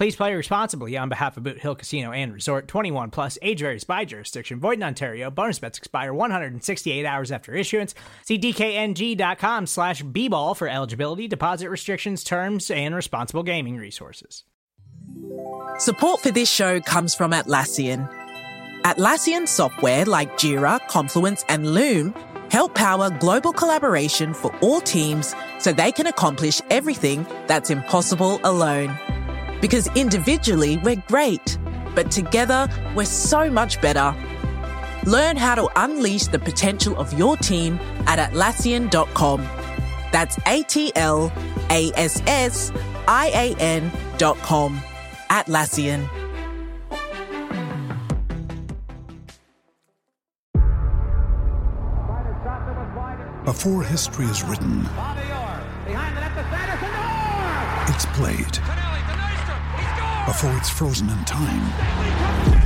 [0.00, 3.84] Please play responsibly on behalf of Boot Hill Casino and Resort 21 plus age varies
[3.84, 4.58] by jurisdiction.
[4.58, 5.30] Void in Ontario.
[5.30, 7.94] Bonus bets expire 168 hours after issuance.
[8.24, 14.44] See DKNG.com slash B-ball for eligibility, deposit restrictions, terms, and responsible gaming resources.
[15.76, 18.10] Support for this show comes from Atlassian.
[18.84, 22.14] Atlassian software like Jira, Confluence, and Loom
[22.50, 28.98] help power global collaboration for all teams so they can accomplish everything that's impossible alone.
[29.60, 31.58] Because individually, we're great,
[31.94, 34.14] but together, we're so much better.
[35.06, 39.40] Learn how to unleash the potential of your team at Atlassian.com.
[40.12, 41.32] That's A T L
[41.70, 42.72] A S S
[43.06, 44.80] I A N.com.
[45.30, 46.08] Atlassian.
[53.44, 54.86] Before history is written,
[57.88, 58.79] it's played.
[60.28, 61.72] Before it's frozen in time,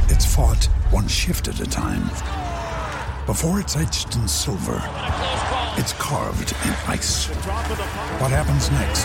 [0.09, 2.03] it's fought one shift at a time.
[3.26, 4.82] Before it's etched in silver,
[5.78, 7.26] it's carved in ice.
[8.19, 9.04] What happens next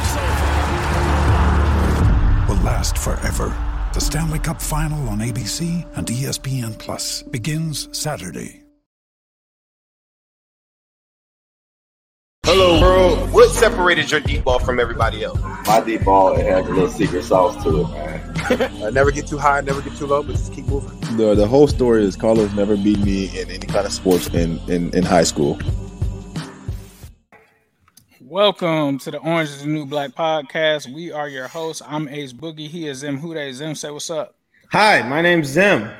[2.49, 3.55] will last forever.
[3.93, 8.63] The Stanley Cup Final on ABC and ESPN Plus begins Saturday.
[12.45, 13.31] Hello, world.
[13.31, 15.39] What separated your deep ball from everybody else?
[15.67, 18.08] My deep ball it has a little secret sauce to it, man.
[18.51, 20.99] I never get too high, never get too low, but just keep moving.
[21.17, 24.57] The the whole story is Carlos never beat me in any kind of sports in
[24.67, 25.59] in, in high school.
[28.21, 30.91] Welcome to the Orange is the New Black podcast.
[30.91, 31.83] We are your hosts.
[31.85, 32.67] I'm Ace Boogie.
[32.67, 33.53] He is Zim Hude.
[33.53, 34.33] Zim, say what's up.
[34.71, 35.91] Hi, my name's Zim.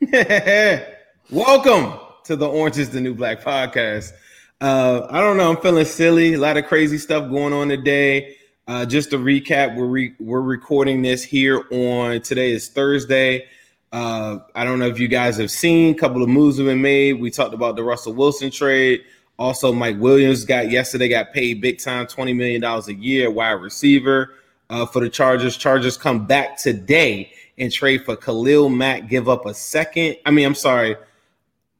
[1.30, 4.12] Welcome to the Orange is the New Black podcast.
[4.60, 5.50] Uh, I don't know.
[5.50, 6.34] I'm feeling silly.
[6.34, 8.36] A lot of crazy stuff going on today.
[8.70, 13.44] Uh, just to recap, we're re- we're recording this here on today is Thursday.
[13.90, 16.80] Uh, I don't know if you guys have seen a couple of moves have been
[16.80, 17.14] made.
[17.14, 19.00] We talked about the Russell Wilson trade.
[19.40, 23.54] Also, Mike Williams got yesterday got paid big time, twenty million dollars a year, wide
[23.54, 24.34] receiver
[24.70, 25.56] uh, for the Chargers.
[25.56, 29.08] Chargers come back today and trade for Khalil Mack.
[29.08, 30.14] Give up a second.
[30.24, 30.94] I mean, I'm sorry,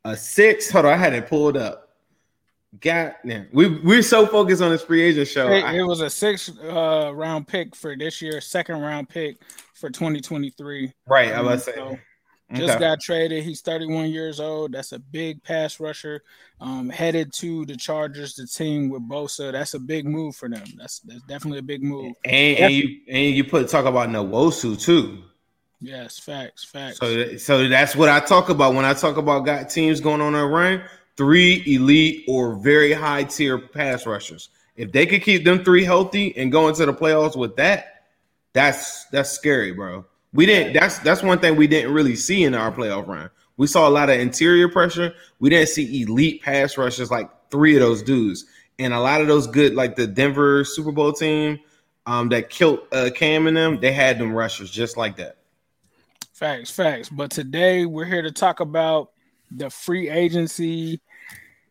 [0.04, 0.68] a six.
[0.72, 1.79] Hold on, I had it pulled up.
[2.78, 5.48] God damn, we we're so focused on this free agent show.
[5.50, 9.42] It, it was a six uh, round pick for this year, second round pick
[9.74, 10.92] for 2023.
[11.08, 11.80] Right, I was Um, say.
[11.80, 11.98] so
[12.54, 13.42] just got traded.
[13.42, 14.72] He's 31 years old.
[14.72, 16.22] That's a big pass rusher.
[16.60, 19.50] Um, headed to the Chargers, the team with Bosa.
[19.50, 20.64] That's a big move for them.
[20.76, 22.14] That's that's definitely a big move.
[22.24, 25.24] And, and you and you put talk about Nwosu too.
[25.80, 26.98] Yes, facts, facts.
[26.98, 30.34] So so that's what I talk about when I talk about got teams going on
[30.34, 30.82] a run.
[31.20, 34.48] Three elite or very high tier pass rushers.
[34.74, 38.06] If they could keep them three healthy and go into the playoffs with that,
[38.54, 40.06] that's that's scary, bro.
[40.32, 40.72] We didn't.
[40.72, 43.28] That's that's one thing we didn't really see in our playoff run.
[43.58, 45.12] We saw a lot of interior pressure.
[45.40, 48.46] We didn't see elite pass rushers like three of those dudes,
[48.78, 51.60] and a lot of those good, like the Denver Super Bowl team
[52.06, 53.78] um, that killed uh, Cam and them.
[53.78, 55.36] They had them rushers just like that.
[56.32, 57.10] Facts, facts.
[57.10, 59.10] But today we're here to talk about
[59.50, 61.00] the free agency,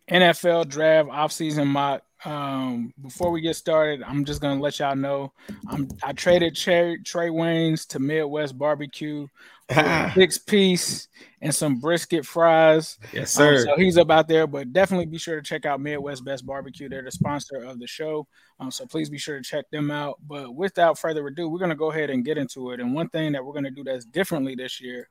[0.09, 2.03] NFL draft, offseason mock.
[2.25, 5.31] Um, before we get started, I'm just gonna let y'all know
[5.69, 9.27] I'm I traded Trae, Trae Waynes to Midwest Barbecue
[10.15, 11.07] six piece
[11.41, 12.97] and some brisket fries.
[13.13, 13.55] Yes, um, sir.
[13.55, 16.45] Um, so he's up out there, but definitely be sure to check out Midwest Best
[16.45, 16.89] Barbecue.
[16.89, 18.27] They're the sponsor of the show.
[18.59, 20.17] Um, so please be sure to check them out.
[20.27, 22.79] But without further ado, we're going to go ahead and get into it.
[22.79, 25.07] And one thing that we're going to do that's differently this year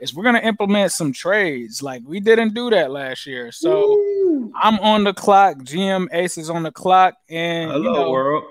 [0.00, 1.82] is we're going to implement some trades.
[1.82, 3.52] Like we didn't do that last year.
[3.52, 4.52] So Woo.
[4.54, 5.58] I'm on the clock.
[5.58, 7.14] GM Ace is on the clock.
[7.28, 8.44] And hello, you know, world.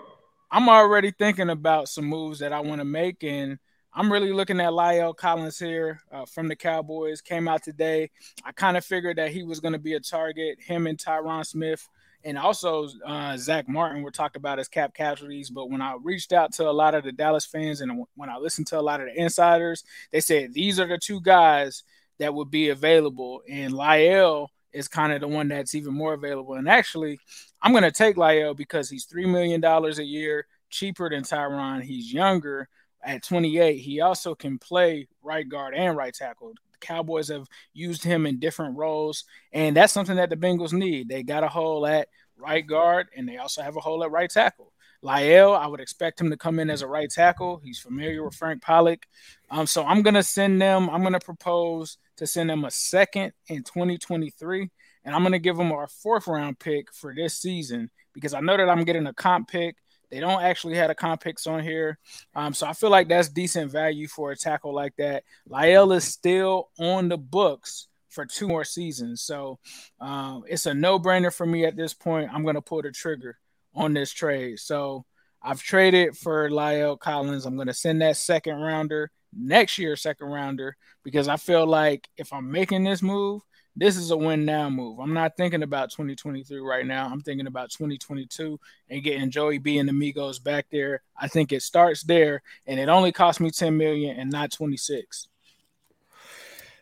[0.51, 3.23] I'm already thinking about some moves that I want to make.
[3.23, 3.59] And
[3.93, 7.21] I'm really looking at La'el Collins here uh, from the Cowboys.
[7.21, 8.11] Came out today.
[8.43, 10.59] I kind of figured that he was going to be a target.
[10.61, 11.87] Him and Tyron Smith,
[12.23, 15.49] and also uh, Zack Martin were talked about as cap casualties.
[15.49, 18.37] But when I reached out to a lot of the Dallas fans and when I
[18.37, 21.83] listened to a lot of the insiders, they said these are the two guys
[22.19, 23.41] that would be available.
[23.49, 26.56] And La'el is kind of the one that's even more available.
[26.56, 27.19] And actually,
[27.62, 31.81] I'm going to take La'el because he's $3 million a year, cheaper than Tyron.
[31.83, 32.69] He's younger
[33.04, 36.54] at 28, he also can play right guard and right tackle.
[36.74, 39.24] The Cowboys have used him in different roles,
[39.54, 41.07] and that's something that the Bengals need.
[41.07, 44.30] They got a hole at right guard, and they also have a hole at right
[44.30, 44.74] tackle.
[45.04, 47.62] La'el, I would expect him to come in as a right tackle.
[47.63, 49.04] He's familiar with Frank Pollack.
[49.50, 52.72] Um, so I'm going to send them, I'm going to propose to send them a
[52.72, 54.69] second in 2023,
[55.06, 58.42] and I'm going to give them our fourth round pick for this season because I
[58.42, 59.75] know that I'm getting a comp pick
[60.10, 62.00] they don't actually have a comp picks on here.
[62.36, 65.24] Um, so I feel like that's decent value for a tackle like that.
[65.50, 69.22] La'el is still on the books for two more seasons.
[69.22, 69.60] So
[70.00, 72.31] um, it's a no brainer for me at this point.
[72.34, 73.38] I'm going to pull the trigger
[73.79, 74.59] on this trade.
[74.59, 75.05] So
[75.41, 77.45] I've traded for La'el Collins.
[77.45, 82.09] I'm going to send that second rounder next year, second rounder, because I feel like
[82.17, 83.41] if I'm making this move,
[83.75, 84.99] this is a win now move.
[84.99, 87.07] I'm not thinking about 2023 right now.
[87.09, 88.59] I'm thinking about 2022
[88.89, 91.01] and getting Joey B and Amigos back there.
[91.17, 95.29] I think it starts there, and it only cost me 10 million and not 26.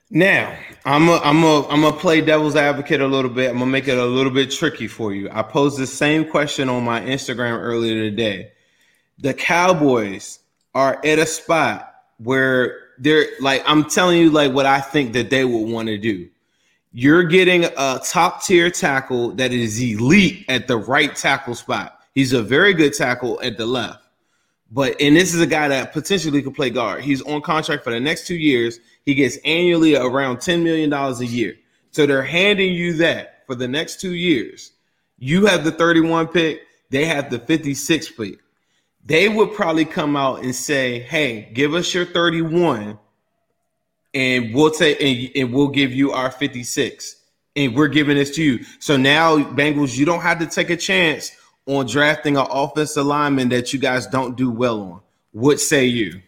[0.09, 3.50] Now, I'm a, I'm a, I'm gonna play devil's advocate a little bit.
[3.50, 5.30] I'm gonna make it a little bit tricky for you.
[5.31, 8.51] I posed the same question on my Instagram earlier today.
[9.19, 10.39] The Cowboys
[10.74, 15.30] are at a spot where they're like, I'm telling you, like what I think that
[15.30, 16.30] they would want to do
[17.00, 22.00] you're getting a top tier tackle that is elite at the right tackle spot.
[22.15, 24.06] He's a very good tackle at the left.
[24.72, 27.04] But and this is a guy that potentially could play guard.
[27.04, 28.80] He's on contract for the next two years.
[29.04, 31.56] He gets annually around $10 million a year.
[31.92, 34.74] So they're handing you that for the next two years.
[35.18, 38.40] You have the 31 pick, they have the 56 pick.
[39.06, 43.00] They would probably come out and say, Hey, give us your 31
[44.14, 47.16] and we'll take and, and we'll give you our 56
[47.56, 48.66] and we're giving this to you.
[48.80, 51.31] So now, Bengals, you don't have to take a chance
[51.68, 55.02] on drafting an offensive lineman that you guys don't do well on.
[55.31, 56.22] What say you?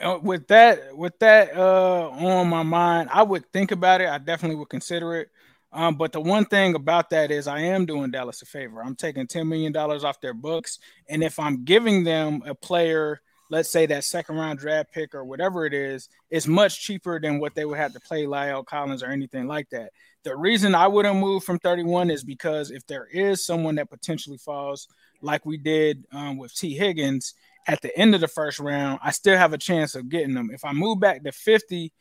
[0.00, 4.08] Uh, with that, with that uh, on my mind, I would think about it.
[4.08, 5.28] I definitely would consider it.
[5.72, 8.82] Um, but the one thing about that is, I am doing Dallas a favor.
[8.82, 10.78] I'm taking ten million dollars off their books,
[11.08, 15.24] and if I'm giving them a player let's say that second round draft pick or
[15.24, 19.02] whatever it is, it's much cheaper than what they would have to play Lyle Collins
[19.02, 19.90] or anything like that.
[20.22, 24.38] The reason I wouldn't move from 31 is because if there is someone that potentially
[24.38, 24.86] falls,
[25.22, 27.34] like we did um, with Tee Higgins
[27.66, 30.50] at the end of the first round, I still have a chance of getting them.
[30.52, 31.92] If I move back to 50,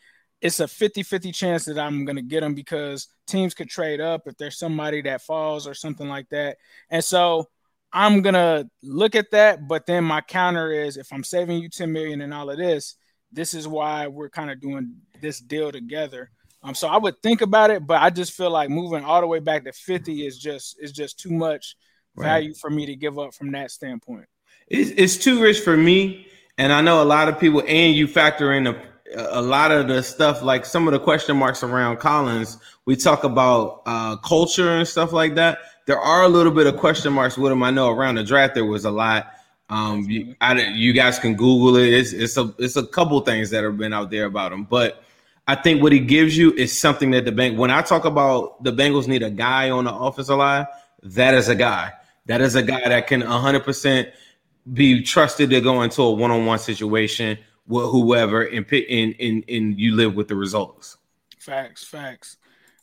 [0.41, 4.01] it's a 50 50 chance that I'm going to get them because teams could trade
[4.01, 6.57] up if there's somebody that falls or something like that.
[6.89, 7.47] And so
[7.91, 11.91] I'm gonna look at that, but then my counter is if I'm saving you 10
[11.91, 12.95] million and all of this,
[13.31, 16.29] this is why we're kind of doing this deal together.
[16.61, 19.27] Um, so I would think about it, but I just feel like moving all the
[19.27, 21.75] way back to 50 is just is just too much
[22.15, 22.57] value right.
[22.57, 24.25] for me to give up from that standpoint.
[24.67, 27.63] It's, it's too rich for me, and I know a lot of people.
[27.65, 28.75] And you factor in a,
[29.15, 32.57] a lot of the stuff, like some of the question marks around Collins.
[32.85, 36.77] We talk about uh, culture and stuff like that there are a little bit of
[36.77, 37.63] question marks with him.
[37.63, 39.33] I know around the draft there was a lot.
[39.71, 41.91] Um, you, I, you guys can Google it.
[41.91, 45.03] It's, it's a it's a couple things that have been out there about him, but
[45.49, 47.57] I think what he gives you is something that the bank.
[47.57, 50.67] When I talk about the Bengals need a guy on the offensive line,
[51.01, 51.91] that is a guy.
[52.27, 54.09] That is a guy that can 100 percent
[54.71, 59.15] be trusted to go into a one on one situation with whoever, and pick and,
[59.19, 60.97] and and you live with the results.
[61.39, 62.37] Facts, facts.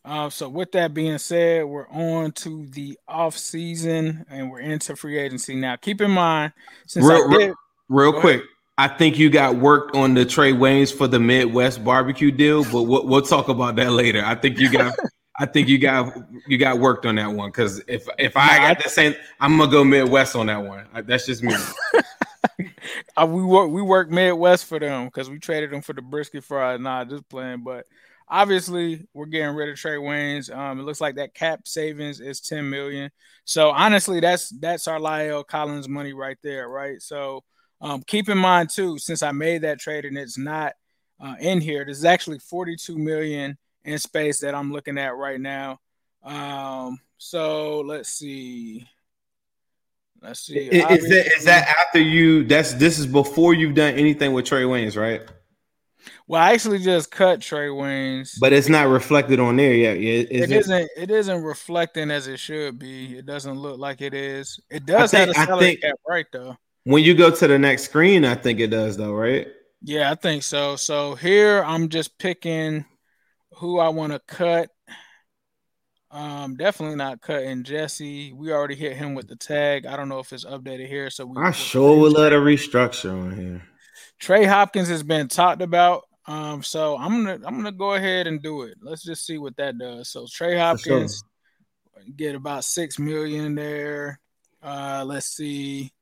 [0.04, 4.96] Uh, so with that being said, we're on to the off season and we're into
[4.96, 5.76] free agency now.
[5.76, 6.52] Keep in mind,
[6.84, 7.54] since real, did, real,
[7.88, 8.42] real quick,
[8.78, 12.82] I think you got worked on the Trae Waynes for the Midwest barbecue deal, but
[12.82, 14.22] we'll, we'll talk about that later.
[14.24, 14.94] I think you got.
[15.38, 16.14] I think you got
[16.46, 19.70] you got worked on that one because if if I got the same, I'm gonna
[19.70, 20.86] go Midwest on that one.
[21.04, 21.54] That's just me.
[23.16, 26.44] Uh, we work we work Midwest for them because we traded them for the brisket
[26.44, 26.80] fries.
[26.80, 27.64] Nah, just playing.
[27.64, 27.86] But
[28.28, 30.54] obviously, we're getting rid of Trae Waynes.
[30.54, 33.10] Um, it looks like that cap savings is ten million.
[33.44, 37.00] So honestly, that's that's our La'el Collins money right there, right?
[37.00, 37.42] So
[37.80, 40.74] um, keep in mind too, since I made that trade and it's not
[41.20, 45.40] uh, in here, there's actually forty two million in space that I'm looking at right
[45.40, 45.80] now.
[46.22, 48.86] Um, so let's see.
[50.20, 50.58] Let's see.
[50.58, 52.44] Is, is that is that after you?
[52.44, 55.22] That's this is before you've done anything with Trae Waynes, right?
[56.26, 59.96] Well, I actually just cut Trae Waynes, but it's not reflected on there yet.
[59.96, 60.90] Is it, it isn't.
[60.96, 63.18] It isn't reflecting as it should be.
[63.18, 64.58] It doesn't look like it is.
[64.70, 66.26] It does think, have a salary think, cap, right?
[66.32, 66.56] Though.
[66.86, 69.48] When you go to the next screen, I think it does, though, right?
[69.82, 70.76] Yeah, I think so.
[70.76, 72.84] So here I'm just picking
[73.56, 74.70] who I want to cut
[76.16, 78.32] um, definitely not cutting Jesse.
[78.32, 79.84] We already hit him with the tag.
[79.84, 81.10] I don't know if it's updated here.
[81.10, 83.62] So we I sure would let a restructure on here.
[84.18, 86.04] Trey Hopkins has been talked about.
[86.26, 88.78] Um, so I'm gonna I'm gonna go ahead and do it.
[88.80, 90.08] Let's just see what that does.
[90.08, 91.22] So Trey Hopkins
[91.94, 92.04] sure.
[92.16, 94.18] get about six million there.
[94.62, 95.92] Uh, let's see.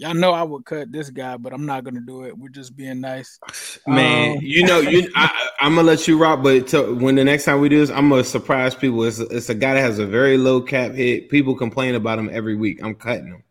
[0.00, 2.36] Y'all know I would cut this guy, but I'm not gonna do it.
[2.36, 3.38] We're just being nice.
[3.86, 7.24] Man, um, you know, you I, am gonna let you rock, but to, when the
[7.24, 9.04] next time we do this, I'm gonna surprise people.
[9.04, 11.28] It's, it's a guy that has a very low cap hit.
[11.28, 12.82] People complain about him every week.
[12.82, 13.42] I'm cutting him.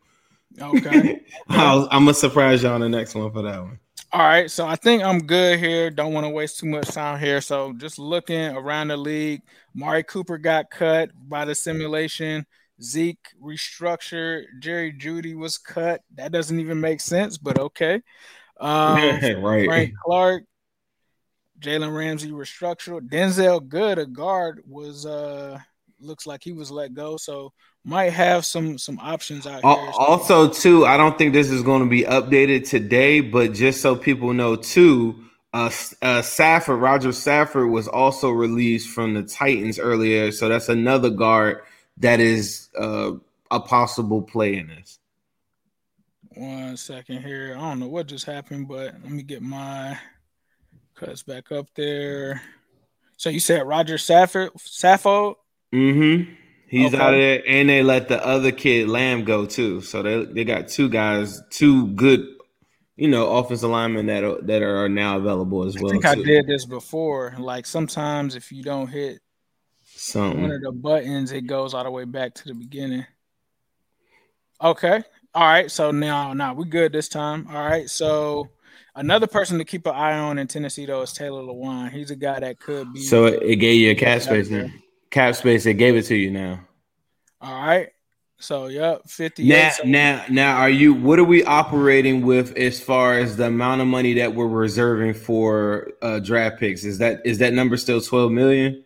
[0.59, 3.77] Okay, I'm gonna surprise y'all on the next one for that one.
[4.11, 5.91] All right, so I think I'm good here.
[5.91, 7.41] Don't want to waste too much time here.
[7.41, 9.43] So just looking around the league,
[9.75, 12.47] Mari Cooper got cut by the simulation.
[12.81, 14.45] Zeke restructured.
[14.59, 16.01] Jerry Jeudy was cut.
[16.15, 18.01] That doesn't even make sense, but okay.
[18.59, 18.97] Um,
[19.41, 19.65] right.
[19.65, 20.43] Frank Clark,
[21.59, 23.09] Jalen Ramsey restructured.
[23.09, 25.59] Denzelle Good, a guard, was uh
[26.01, 27.17] looks like he was let go.
[27.17, 29.91] So might have some some options out here.
[29.97, 33.95] Also, too, I don't think this is going to be updated today, but just so
[33.95, 35.71] people know, too, uh,
[36.01, 41.61] uh Saffold, Rodger Saffold was also released from the Titans earlier, so that's another guard
[41.99, 43.11] that is uh,
[43.51, 44.99] a possible play in this.
[46.35, 47.55] One second here.
[47.57, 49.97] I don't know what just happened, but let me get my
[50.95, 52.41] cuts back up there.
[53.17, 55.35] So you said Rodger Saffold, Saffo?
[55.73, 56.33] Mm-hmm.
[56.67, 57.03] He's okay.
[57.03, 59.81] out of there, and they let the other kid Lamb go too.
[59.81, 62.25] So they they got two guys, two good,
[62.95, 65.87] you know, offensive linemen that are, that are now available as well.
[65.87, 66.09] I think too.
[66.09, 67.35] I did this before.
[67.39, 69.19] Like sometimes if you don't hit
[69.99, 70.43] Something.
[70.43, 73.05] One of the buttons, it goes all the way back to the beginning.
[74.61, 75.03] Okay.
[75.35, 75.69] All right.
[75.69, 77.45] So now, now we're good this time.
[77.49, 77.89] All right.
[77.89, 78.47] So
[78.95, 81.91] another person to keep an eye on in Tennessee though is Taylor Lewan.
[81.91, 83.01] He's a guy that could be.
[83.01, 84.67] So it gave you a cap space now.
[85.11, 85.65] Cap space.
[85.65, 86.61] It gave it to you now.
[87.41, 87.89] All right.
[88.37, 89.49] So yep, fifty.
[89.49, 90.93] Now, now, now, are you?
[90.93, 95.15] What are we operating with as far as the amount of money that we're reserving
[95.15, 96.85] for uh, draft picks?
[96.85, 98.85] Is that is that number still twelve million?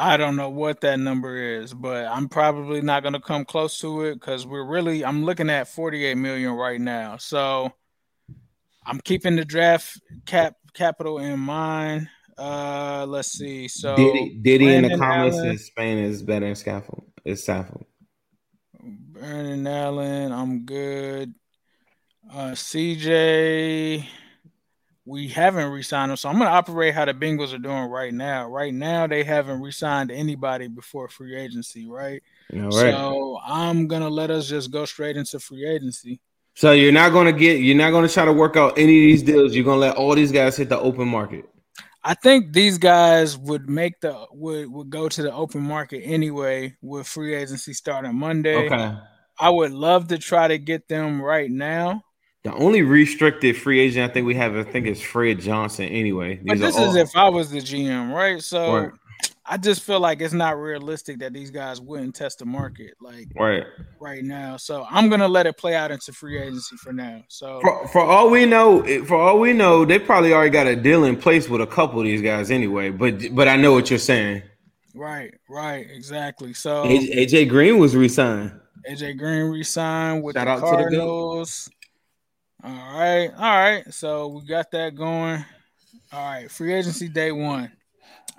[0.00, 3.78] I don't know what that number is, but I'm probably not going to come close
[3.80, 7.18] to it because we're really, I'm looking at 48 million right now.
[7.18, 7.70] So
[8.86, 12.08] I'm keeping the draft cap capital in mind.
[12.38, 13.68] Uh, let's see.
[13.68, 17.04] So Diddy, Diddy in the comments Allen, says Spain is better than scaffold.
[17.26, 17.84] It's scaffold.
[18.82, 21.34] Brandon Allen, I'm good.
[22.32, 24.06] Uh, CJ,
[25.04, 26.16] we haven't re-signed him.
[26.16, 28.48] So I'm going to operate how the Bengals are doing right now.
[28.48, 32.22] Right now, they haven't re-signed anybody before free agency, right?
[32.52, 32.70] right.
[32.70, 36.20] So I'm going to let us just go straight into free agency.
[36.54, 38.96] So you're not going to get, you're not going to try to work out any
[38.98, 39.54] of these deals.
[39.54, 41.48] You're going to let all these guys hit the open market.
[42.02, 46.74] I think these guys would make the would would go to the open market anyway
[46.80, 48.56] with free agency starting Monday.
[48.66, 48.96] Okay.
[49.38, 52.02] I would love to try to get them right now.
[52.42, 55.86] The only restricted free agent I think we have, I think, is Fred Johnson.
[55.86, 56.88] Anyway, These but this all...
[56.88, 58.42] is if I was the GM, right?
[58.42, 58.90] So right.
[59.44, 63.26] I just feel like it's not realistic that these guys wouldn't test the market like
[63.34, 63.64] right
[64.00, 64.56] right now.
[64.56, 67.24] So I'm gonna let it play out into free agency for now.
[67.28, 70.76] So for, for all we know, for all we know, they probably already got a
[70.76, 72.90] deal in place with a couple of these guys anyway.
[72.90, 74.42] But but I know what you're saying.
[74.94, 76.54] Right, right, exactly.
[76.54, 78.52] So AJ Green was resigned.
[78.88, 81.68] AJ Green resigned with Shout the Cardinals.
[82.62, 83.30] All right.
[83.36, 83.92] All right.
[83.92, 85.44] So we got that going.
[86.12, 86.50] All right.
[86.50, 87.72] Free agency day one.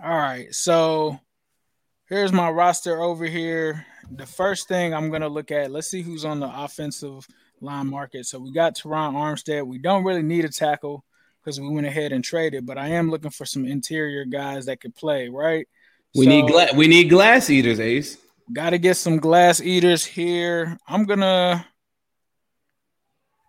[0.03, 0.53] All right.
[0.53, 1.19] So
[2.07, 3.85] here's my roster over here.
[4.11, 7.25] The first thing I'm to look at, let's see who's on the offensive
[7.61, 8.25] line market.
[8.25, 9.65] So we got Terron Armstead.
[9.65, 11.03] We don't really need a tackle
[11.43, 14.81] because we went ahead and traded, but I am looking for some interior guys that
[14.81, 15.67] could play, right?
[16.13, 18.17] We so, need gla- we need glass eaters, Ace.
[18.53, 20.77] Got to get some glass eaters here.
[20.87, 21.65] I'm gonna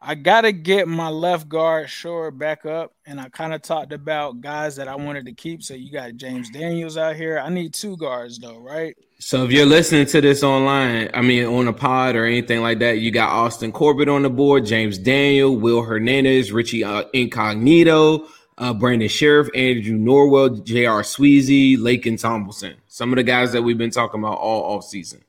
[0.05, 4.41] I gotta get my left guard sure back up, and I kind of talked about
[4.41, 5.63] guys that I wanted to keep.
[5.63, 7.39] So you got James Daniels out here.
[7.39, 8.97] I need two guards though, right?
[9.21, 12.81] So if you're listening to this online, I mean on a pod or anything like
[12.81, 18.27] that, you got Austin Corbett on the board, James Daniel, Will Hernandez, Richie uh, Incognito,
[18.59, 21.03] uh, Brandon Scherff, Andrew Norwell, J.R.
[21.03, 22.75] Sweezy, Laken Tomlinson.
[22.89, 25.23] Some of the guys that we've been talking about all off season.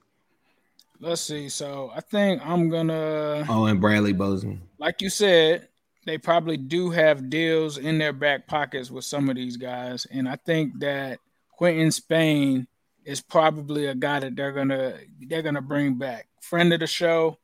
[1.03, 1.49] Let's see.
[1.49, 3.45] So I think I'm gonna.
[3.49, 4.61] Oh, and Bradley Bozeman.
[4.79, 5.67] Like you said,
[6.05, 10.29] they probably do have deals in their back pockets with some of these guys, and
[10.29, 11.19] I think that
[11.57, 12.67] Quinton Spain
[13.03, 16.29] is probably a guy that they're gonna they're gonna bring back.
[16.41, 17.37] Friend of the show.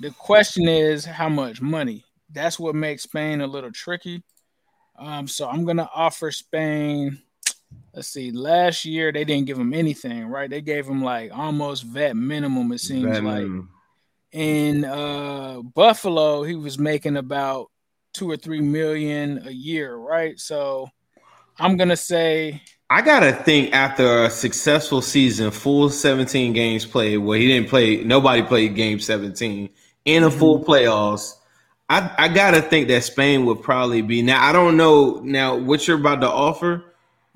[0.00, 2.02] The question is how much money.
[2.32, 4.22] That's what makes Spain a little tricky.
[4.98, 7.20] Um, so I'm gonna offer Spain
[7.94, 10.50] let's see, last year they didn't give him anything, right?
[10.50, 13.42] They gave him like almost vet minimum, it seems vet like.
[13.42, 13.70] Minimum.
[14.32, 17.70] In uh, Buffalo, he was making about
[18.12, 20.38] two or three million a year, right?
[20.38, 20.88] So
[21.58, 27.38] I'm gonna say I gotta think after a successful season, full 17 games played, where
[27.38, 29.70] he didn't play, nobody played game 17
[30.04, 30.70] in a full mm-hmm.
[30.70, 31.34] playoffs.
[31.88, 34.44] I, I gotta think that Spain would probably be now.
[34.44, 36.85] I don't know now what you're about to offer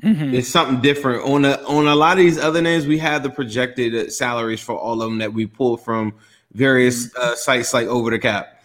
[0.03, 0.35] Mm-hmm.
[0.35, 2.87] It's something different on a on a lot of these other names.
[2.87, 6.15] We have the projected salaries for all of them that we pull from
[6.53, 7.21] various mm-hmm.
[7.21, 8.63] uh, sites like Over the Cap.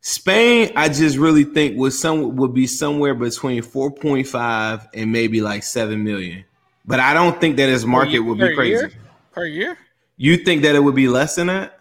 [0.00, 5.12] Spain, I just really think was some would be somewhere between four point five and
[5.12, 6.44] maybe like seven million.
[6.86, 8.92] But I don't think that his market year, would be crazy year?
[9.32, 9.78] per year.
[10.16, 11.78] You think that it would be less than that?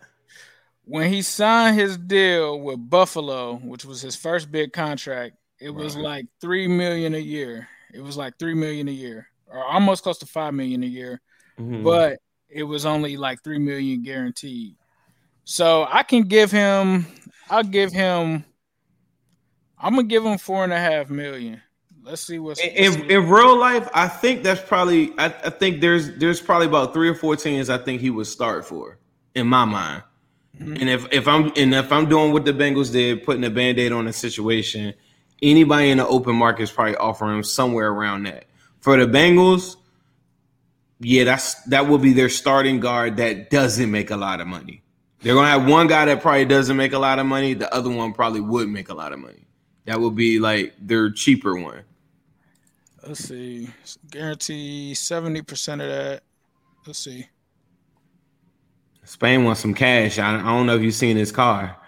[0.84, 5.96] When he signed his deal with Buffalo, which was his first big contract, it was
[5.96, 7.70] like three million a year.
[7.94, 11.22] It was like three million a year, or almost close to five million a year,
[11.60, 11.84] mm-hmm.
[11.84, 12.20] but
[12.50, 14.76] it was only like three million guaranteed.
[15.46, 17.08] So I can give him.
[17.50, 18.46] I'll give him.
[19.78, 21.62] I'm gonna give him four and a half million.
[22.04, 23.88] Let's see what's in, in, in real life.
[23.94, 25.14] I think that's probably.
[25.18, 28.28] I, I, think there's there's probably about three or four teams I think he would
[28.28, 29.00] start for
[29.36, 30.04] in my mind.
[30.60, 30.76] Mm-hmm.
[30.76, 33.92] And if if I'm and if I'm doing what the Bengals did, putting a band-aid
[33.92, 34.94] on a situation,
[35.42, 38.46] anybody in the open market is probably offering him somewhere around that.
[38.80, 39.76] For the Bengals,
[41.00, 44.84] yeah, that's that will be their starting guard that doesn't make a lot of money.
[45.22, 47.54] They're gonna have one guy that probably doesn't make a lot of money.
[47.54, 49.48] The other one probably would make a lot of money.
[49.86, 51.84] That would be like their cheaper one.
[53.06, 53.70] Let's see.
[54.12, 56.22] Guarantee 70% of that.
[56.86, 57.28] Let's see.
[59.04, 60.20] Spain wants some cash.
[60.20, 61.78] I, I don't know if you've seen his car.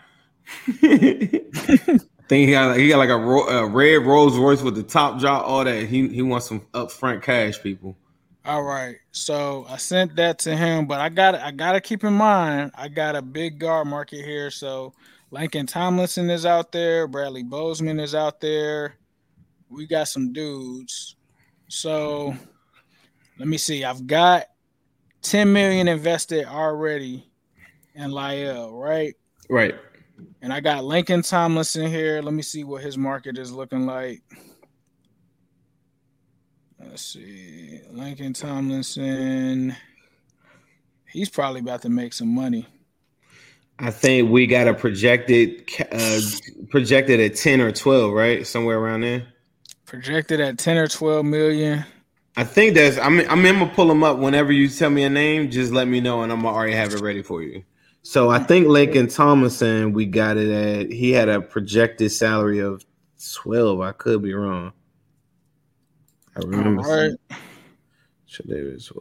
[2.32, 5.46] think he got he got like a, a, red Rolls Royce with the top drop,
[5.46, 5.88] all that.
[5.88, 7.98] He he wants some upfront cash, people.
[8.46, 12.06] All right, so I sent that to him, but I got I got to keep
[12.06, 14.50] in mind I got a big guard market here.
[14.50, 14.94] So
[15.30, 18.96] Lincoln Tomlinson is out there, Bradley Bozeman is out there.
[19.70, 21.17] We got some dudes.
[21.67, 22.34] So
[23.39, 23.84] let me see.
[23.84, 24.46] I've got
[25.24, 27.30] 10 million invested already
[27.94, 29.15] in Lyle, right?
[29.50, 29.76] Right.
[30.42, 32.22] And I got Lincoln Tomlinson here.
[32.22, 34.22] Let me see what his market is looking like.
[36.80, 37.80] Let's see.
[37.92, 39.76] Lincoln Tomlinson.
[41.06, 42.68] He's probably about to make some money.
[43.80, 46.20] I think we got a projected uh,
[46.70, 48.46] projected at 10 or 12, right?
[48.46, 49.28] Somewhere around there.
[49.86, 51.84] Projected at 10 or 12 million.
[52.38, 55.50] I think that's I'm I'm gonna pull them up whenever you tell me a name,
[55.50, 57.64] just let me know and I'm gonna already have it ready for you.
[58.04, 60.92] So I think Laken Tomlinson, we got it at.
[60.92, 62.84] He had a projected salary of
[63.34, 63.82] twelve.
[63.82, 64.74] I could be wrong.
[66.36, 66.82] I remember.
[66.84, 67.40] All right.
[68.48, 68.92] Davis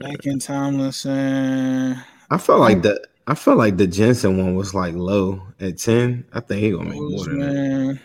[0.00, 1.96] Laken Tomlinson.
[2.30, 6.24] I felt like the I felt like the Jensen one was like low at ten.
[6.32, 8.00] I think he gonna make more than that.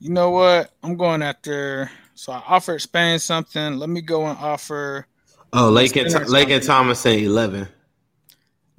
[0.00, 0.72] You know what?
[0.82, 1.90] I'm going after.
[2.14, 3.76] So I offered Spain something.
[3.76, 5.06] Let me go and offer.
[5.52, 7.68] Oh, Laken Laken Tomlinson eleven.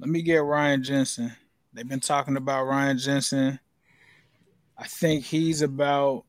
[0.02, 1.32] Let me get Ryan Jensen.
[1.72, 3.60] They've been talking about Ryan Jensen.
[4.76, 6.24] I think he's about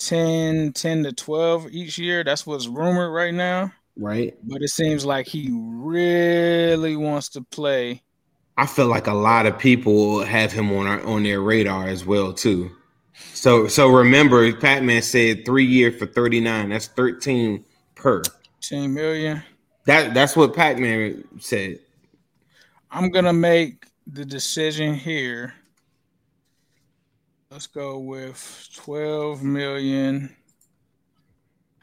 [0.00, 2.24] 10, 10 to 12 each year.
[2.24, 3.72] That's what's rumored right now.
[3.96, 4.34] Right.
[4.42, 8.02] But it seems like he really wants to play.
[8.58, 12.04] I feel like a lot of people have him on our, on their radar as
[12.04, 12.70] well too.
[13.32, 16.68] So so remember, Patman said three year for 39.
[16.68, 18.20] That's 13 per.
[18.60, 19.42] 10 million.
[19.86, 21.78] That that's what Pac-Man said.
[22.96, 25.52] I'm gonna make the decision here.
[27.50, 30.34] Let's go with 12 million.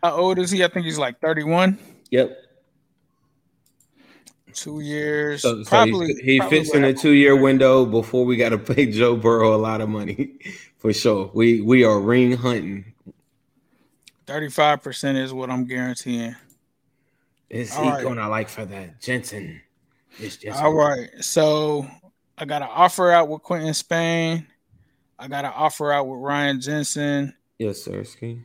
[0.01, 0.63] How old is he?
[0.63, 1.77] I think he's like 31.
[2.09, 2.35] Yep.
[4.53, 5.43] Two years.
[5.43, 8.57] So, so probably he, probably fits in a two year window before we got to
[8.57, 10.39] pay Joe Burrow a lot of money
[10.79, 11.29] for sure.
[11.35, 12.91] We we are ring hunting.
[14.25, 16.35] Thirty five percent is what I'm guaranteeing.
[17.51, 18.01] Is he right.
[18.01, 19.61] going to like for that Jensen?
[20.19, 21.09] It's just All right.
[21.21, 21.87] So
[22.37, 24.47] I got an offer out with Quinton Spain.
[25.19, 27.33] I got an offer out with Ryan Jensen.
[27.59, 28.03] Yes, sir.
[28.03, 28.41] Ski.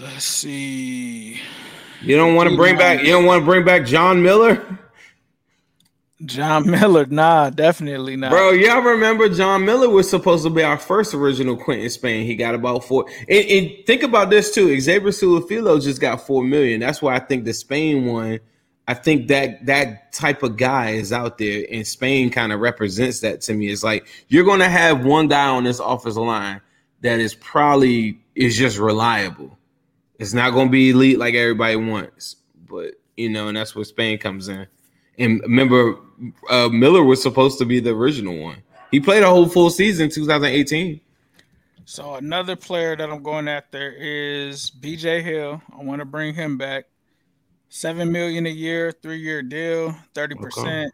[0.00, 1.40] Let's see.
[2.02, 3.00] You don't want to bring back.
[3.00, 4.78] You don't want to bring back John Miller,
[6.24, 7.06] John Miller.
[7.06, 8.30] Nah, definitely not.
[8.30, 8.50] bro.
[8.50, 12.26] Y'all remember John Miller was supposed to be our first original Quinton Spain.
[12.26, 13.06] He got about four.
[13.28, 14.78] And, and think about this too.
[14.80, 16.80] Xavier Su'a-Filo just got four million.
[16.80, 18.40] That's why I think the Spain one.
[18.88, 23.20] I think that that type of guy is out there, and Spain kind of represents
[23.20, 23.68] that to me.
[23.68, 26.62] It's like you're going to have one guy on this offensive line
[27.02, 29.58] that is probably is just reliable.
[30.18, 33.84] It's not going to be elite like everybody wants, but you know, and that's where
[33.84, 34.66] Spain comes in.
[35.18, 35.96] And remember,
[36.48, 38.62] uh, Miller was supposed to be the original one.
[38.90, 40.98] He played a whole full season, 2018.
[41.84, 45.60] So another player that I'm going after is BJ Hill.
[45.78, 46.86] I want to bring him back.
[47.70, 50.92] Seven million a year, three year deal, thirty percent.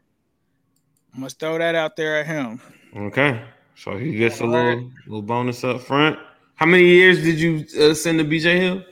[1.14, 2.60] I must throw that out there at him.
[2.96, 3.42] Okay,
[3.76, 4.86] so he gets a little right.
[5.06, 6.18] little bonus up front.
[6.56, 8.82] How many years did you uh, send to BJ Hill?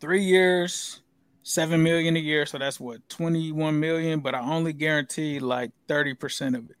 [0.00, 1.00] Three years,
[1.42, 2.46] seven million a year.
[2.46, 4.20] So that's what twenty one million.
[4.20, 6.76] But I only guarantee like thirty percent of it.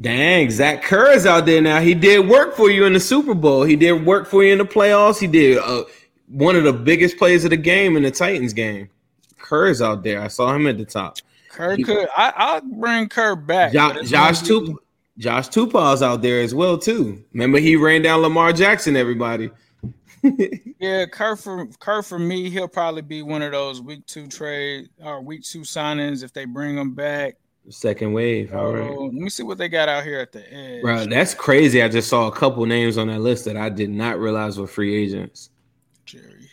[0.00, 1.80] Dang, Zach Kerr is out there now.
[1.80, 3.62] He did work for you in the Super Bowl.
[3.62, 5.20] He did work for you in the playoffs.
[5.20, 5.84] He did uh,
[6.28, 8.90] one of the biggest plays of the game in the Titans game.
[9.44, 10.22] Kerr is out there.
[10.22, 11.18] I saw him at the top.
[11.50, 12.08] Kerr could.
[12.16, 13.72] I, I'll bring Kerr back.
[13.72, 14.82] Jo- Josh Tup-
[15.18, 17.22] Josh Tupou's out there as well too.
[17.34, 18.96] Remember he ran down Lamar Jackson.
[18.96, 19.50] Everybody.
[20.80, 24.88] Yeah, Kerr for Kerr for me, he'll probably be one of those week two trade
[25.02, 27.36] or week two signings if they bring him back.
[27.68, 28.54] Second wave.
[28.54, 28.90] All right.
[28.90, 30.80] Oh, let me see what they got out here at the edge.
[30.80, 31.82] Bro, that's crazy.
[31.82, 34.66] I just saw a couple names on that list that I did not realize were
[34.66, 35.50] free agents.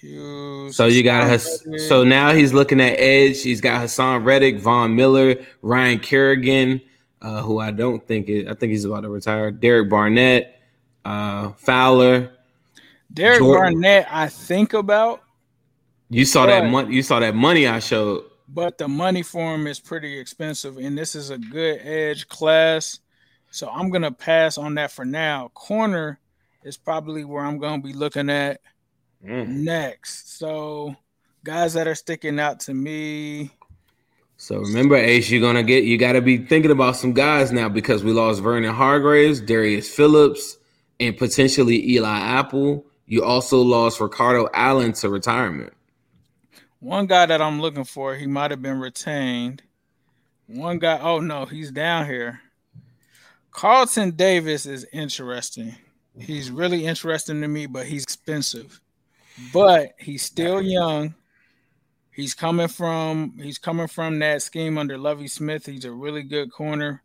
[0.02, 0.76] Hughes.
[0.76, 3.42] So you got Hass- so now he's looking at edge.
[3.42, 6.82] He's got Haason Reddick, Von Miller, Ryan Kerrigan,
[7.22, 9.52] uh, who I don't think is, I think he's about to retire.
[9.52, 10.60] Derek Barnett,
[11.06, 12.32] uh, Fowler.
[13.14, 13.74] Derek Jordan.
[13.74, 15.22] Barnett, I think about,
[16.10, 16.96] You saw that money.
[16.96, 18.24] You saw that money I showed.
[18.48, 23.00] but the money for him is pretty expensive, and this is a good edge class.
[23.50, 25.50] So I'm gonna pass on that for now.
[25.54, 26.20] Corner
[26.64, 28.62] is probably where I'm gonna be looking at
[29.26, 29.48] Mm.
[29.48, 30.38] next.
[30.38, 30.96] So
[31.44, 33.52] guys that are sticking out to me.
[34.38, 35.84] So remember, Ace, you're gonna get.
[35.84, 39.94] You got to be thinking about some guys now because we lost Vernon Hargreaves, Darius
[39.94, 40.58] Phillips,
[41.00, 42.86] and potentially Eli Apple.
[43.06, 45.74] You also lost Ricardo Allen to retirement.
[46.80, 49.62] One guy that I'm looking for, he might have been retained.
[50.48, 52.42] One guy, oh no, he's down here.
[53.52, 55.76] Carlton Davis is interesting.
[56.18, 58.82] He's really interesting to me, but he's expensive.
[59.54, 61.16] But he's still young.
[62.12, 65.66] He's coming from he's coming from that scheme under Lovie Smith.
[65.66, 67.04] He's a really good corner.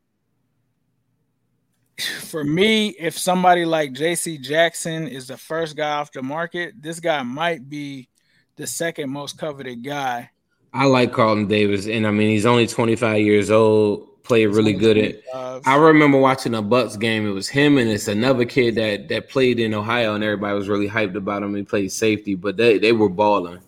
[2.21, 7.01] For me, if somebody like JC Jackson is the first guy off the market, this
[7.01, 8.09] guy might be
[8.57, 10.31] the second most coveted guy.
[10.73, 14.09] I like Carlton Davis, and I mean he's only 25 years old.
[14.27, 15.23] Played really good at.
[15.33, 17.29] Uh, I remember watching a Bucks game.
[17.29, 20.69] It was him and it's another kid that that played in Ohio, and everybody was
[20.69, 21.55] really hyped about him.
[21.55, 23.61] He played safety, but they they were balling.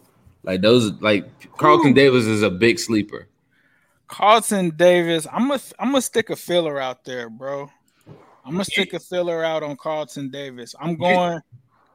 [0.42, 1.94] Like those, like Carlton Ooh.
[1.94, 3.28] Davis is a big sleeper.
[4.08, 7.70] Carlton Davis, I'm gonna I'm gonna stick a filler out there, bro.
[8.44, 10.74] I'm gonna stick a filler out on Carlton Davis.
[10.80, 11.40] I'm going,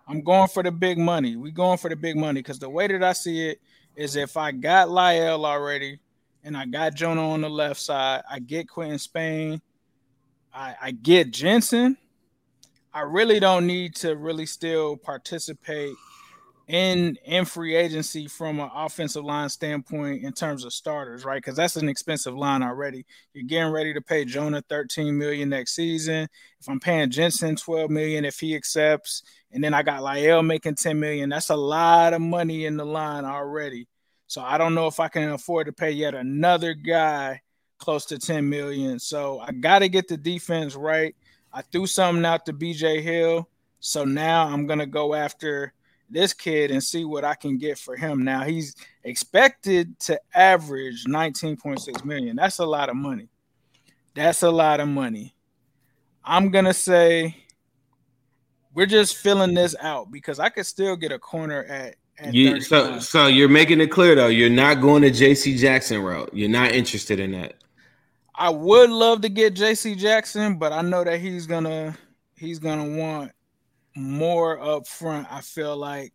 [0.08, 1.36] I'm going for the big money.
[1.36, 3.60] We going for the big money because the way that I see it
[3.96, 6.00] is if I got Lyell already
[6.44, 9.62] and I got Jonah on the left side, I get Quinton Spain,
[10.54, 11.98] I, I get Jensen.
[12.94, 15.96] I really don't need to really still participate
[16.68, 21.42] in in free agency from an offensive line standpoint in terms of starters, right?
[21.42, 23.06] Because that's an expensive line already.
[23.34, 26.28] You're getting ready to pay Jonah 13 million next season.
[26.62, 30.76] If I'm paying Jensen 12 million, if he accepts, and then I got Lyell making
[30.76, 33.88] 10 million, that's a lot of money in the line already.
[34.34, 37.40] So I don't know if I can afford to pay yet another guy
[37.78, 38.98] close to 10 million.
[38.98, 41.16] So I got to get the defense right.
[41.54, 43.48] I threw something out to BJ Hill.
[43.80, 45.72] So now I'm going to go after
[46.10, 48.24] this kid and see what I can get for him.
[48.24, 52.36] Now he's expected to average 19.6 million.
[52.36, 53.30] That's a lot of money.
[54.16, 55.36] That's a lot of money.
[56.26, 57.36] I'm going to say
[58.74, 61.98] we're just filling this out because I could still get a corner at
[62.32, 64.28] You so so you're making it clear though.
[64.28, 65.58] You're not going to J.C.
[65.58, 66.30] Jackson route.
[66.32, 67.56] You're not interested in that.
[68.36, 71.98] I would love to get JC Jackson, but I know that he's gonna
[72.36, 73.32] he's gonna want
[73.96, 75.28] more up front.
[75.32, 76.14] I feel like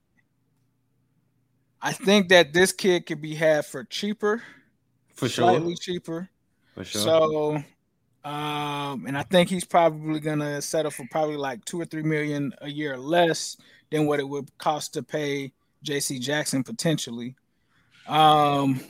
[1.81, 4.43] I think that this kid could be had for cheaper,
[5.15, 6.29] for sure, slightly cheaper.
[6.75, 7.03] For sure.
[7.03, 7.57] So,
[8.29, 12.53] um, and I think he's probably gonna settle for probably like two or three million
[12.61, 13.57] a year less
[13.91, 15.53] than what it would cost to pay
[15.83, 16.19] J.C.
[16.19, 17.35] Jackson potentially.
[18.07, 18.81] Um,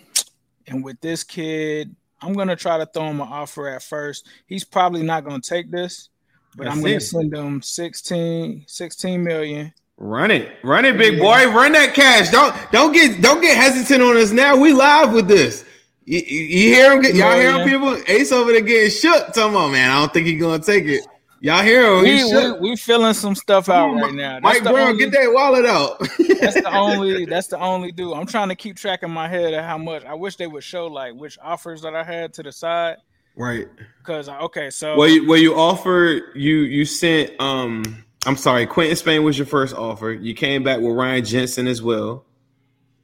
[0.66, 4.26] and with this kid, I'm gonna try to throw him an offer at first.
[4.46, 6.08] He's probably not gonna take this,
[6.56, 9.72] but I'm gonna send him 16, 16 million.
[9.96, 11.50] Run it, run it, big boy.
[11.50, 12.30] Run that cash.
[12.30, 14.56] Don't don't get don't get hesitant on us now.
[14.56, 15.64] We live with this.
[16.04, 17.02] You, you hear him?
[17.02, 17.68] Get, Y'all hear him?
[17.68, 19.34] People, Ace over there getting shook.
[19.34, 19.90] Come on, man.
[19.90, 21.04] I don't think he's gonna take it.
[21.40, 22.02] Y'all hear him?
[22.02, 24.40] We, we, we feeling some stuff out right now.
[24.40, 25.98] That's Mike Brown, only, get that wallet out.
[26.40, 27.26] that's the only.
[27.26, 28.12] That's the only do.
[28.12, 30.04] I'm trying to keep track in my head of how much.
[30.04, 32.96] I wish they would show like which offers that I had to the side.
[33.36, 33.68] Right.
[33.98, 38.04] Because okay, so well, you, well, you offered you you sent um.
[38.26, 40.10] I'm sorry, Quinton Spain was your first offer.
[40.10, 42.24] You came back with Ryan Jensen as well.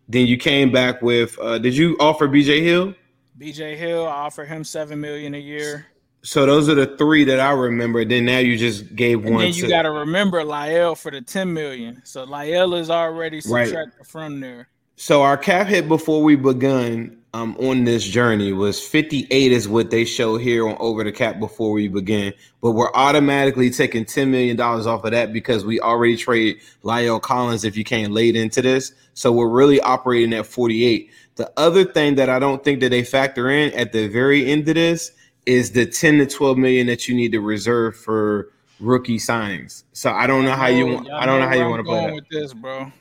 [0.09, 1.39] Then you came back with.
[1.39, 2.95] uh Did you offer BJ Hill?
[3.39, 5.87] BJ Hill, I offered him seven million a year.
[6.25, 8.03] So those are the three that I remember.
[8.03, 9.45] Then now you just gave and one.
[9.45, 12.01] Then you got to remember Lyle for the ten million.
[12.05, 14.07] So Lyle is already subtracted right.
[14.07, 14.69] from there.
[14.97, 19.91] So our cap hit before we begun um, on this journey was 58 is what
[19.91, 22.33] they show here on over the cap before we begin.
[22.63, 27.65] But we're automatically taking $10 million off of that because we already trade Lyle Collins
[27.65, 28.95] if you came late into this.
[29.15, 31.11] So we're really operating at 48.
[31.35, 34.69] The other thing that I don't think that they factor in at the very end
[34.69, 35.11] of this
[35.47, 39.85] is the 10 to 12 million that you need to reserve for rookie signings.
[39.93, 42.07] So I don't know how you want I don't know how you want to play
[42.07, 42.15] that.
[42.15, 42.93] with this, bro.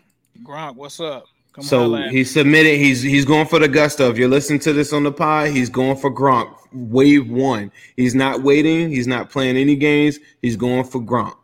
[0.43, 1.25] Gronk, what's up?
[1.53, 2.79] Come so he submitted.
[2.79, 4.09] He's he's going for the gusto.
[4.09, 6.55] If you're listening to this on the pod, he's going for Gronk.
[6.71, 7.71] Wave one.
[7.95, 8.89] He's not waiting.
[8.89, 10.17] He's not playing any games.
[10.41, 11.35] He's going for Gronk.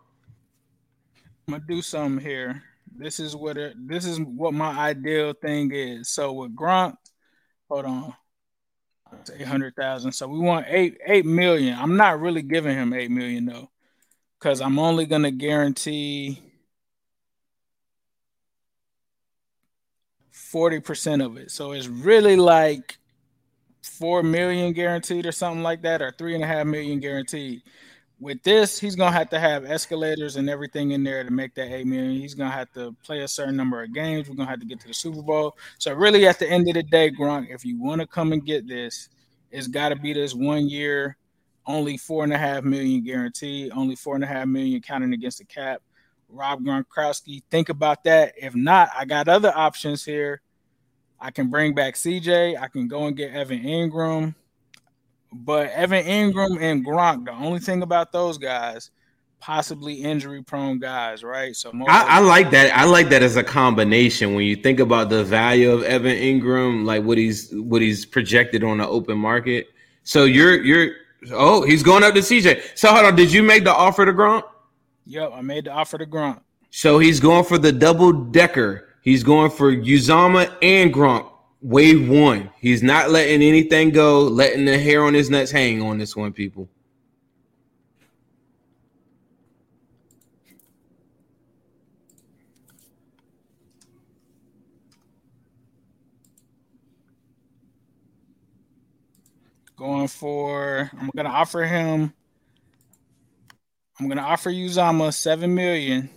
[1.47, 2.63] I'm gonna do something here.
[2.95, 6.09] This is what it, this is what my ideal thing is.
[6.09, 6.95] So with Gronk,
[7.69, 8.13] hold on,
[9.33, 10.11] eight hundred thousand.
[10.13, 11.77] So we want eight eight million.
[11.77, 13.69] I'm not really giving him eight million though,
[14.39, 16.41] because I'm only gonna guarantee
[20.51, 21.51] 40% of it.
[21.51, 22.97] So it's really like
[23.83, 27.61] 4 million guaranteed or something like that, or three and a half million guaranteed.
[28.19, 31.71] With this, he's gonna have to have escalators and everything in there to make that
[31.71, 32.19] eight million.
[32.19, 34.27] He's gonna have to play a certain number of games.
[34.27, 35.57] We're gonna have to get to the Super Bowl.
[35.77, 38.45] So really, at the end of the day, Gronk, if you want to come and
[38.45, 39.09] get this,
[39.51, 41.17] it's got to be this one year,
[41.65, 45.39] only four and a half million guaranteed, only four and a half million counting against
[45.39, 45.81] the cap.
[46.27, 47.41] Rob Gronkowski.
[47.49, 48.33] Think about that.
[48.37, 50.41] If not, I got other options here.
[51.19, 52.59] I can bring back CJ.
[52.59, 54.35] I can go and get Evan Engram.
[55.31, 58.89] But Evan Engram and Gronk, the only thing about those guys,
[59.39, 61.55] possibly injury prone guys, right?
[61.55, 62.75] So I, I, like that.
[62.75, 64.33] I like that as a combination.
[64.33, 68.63] When you think about the value of Evan Engram, like what he's what he's projected
[68.63, 69.67] on the open market.
[70.03, 70.95] So you're you're
[71.31, 72.77] oh he's going up to CJ.
[72.77, 74.43] So hold on, did you make the offer to Gronk?
[75.05, 76.41] Yep, I made the offer to Gronk.
[76.71, 78.89] So he's going for the double decker.
[79.01, 81.28] He's going for Uzomah and Gronk.
[81.61, 82.49] Wave one.
[82.59, 86.31] He's not letting anything go, letting the hair on his nuts hang on this one,
[86.33, 86.69] people.
[99.75, 102.13] Going for, I'm gonna offer him
[103.99, 106.09] I'm gonna offer Uzomah seven million.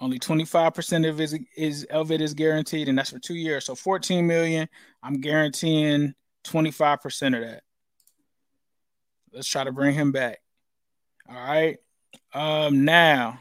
[0.00, 3.64] Only 25% of it is of it is guaranteed, and that's for two years.
[3.64, 4.68] So 14 million.
[5.02, 7.62] I'm guaranteeing 25% of that.
[9.32, 10.40] Let's try to bring him back.
[11.28, 11.78] All right.
[12.34, 13.38] Um now.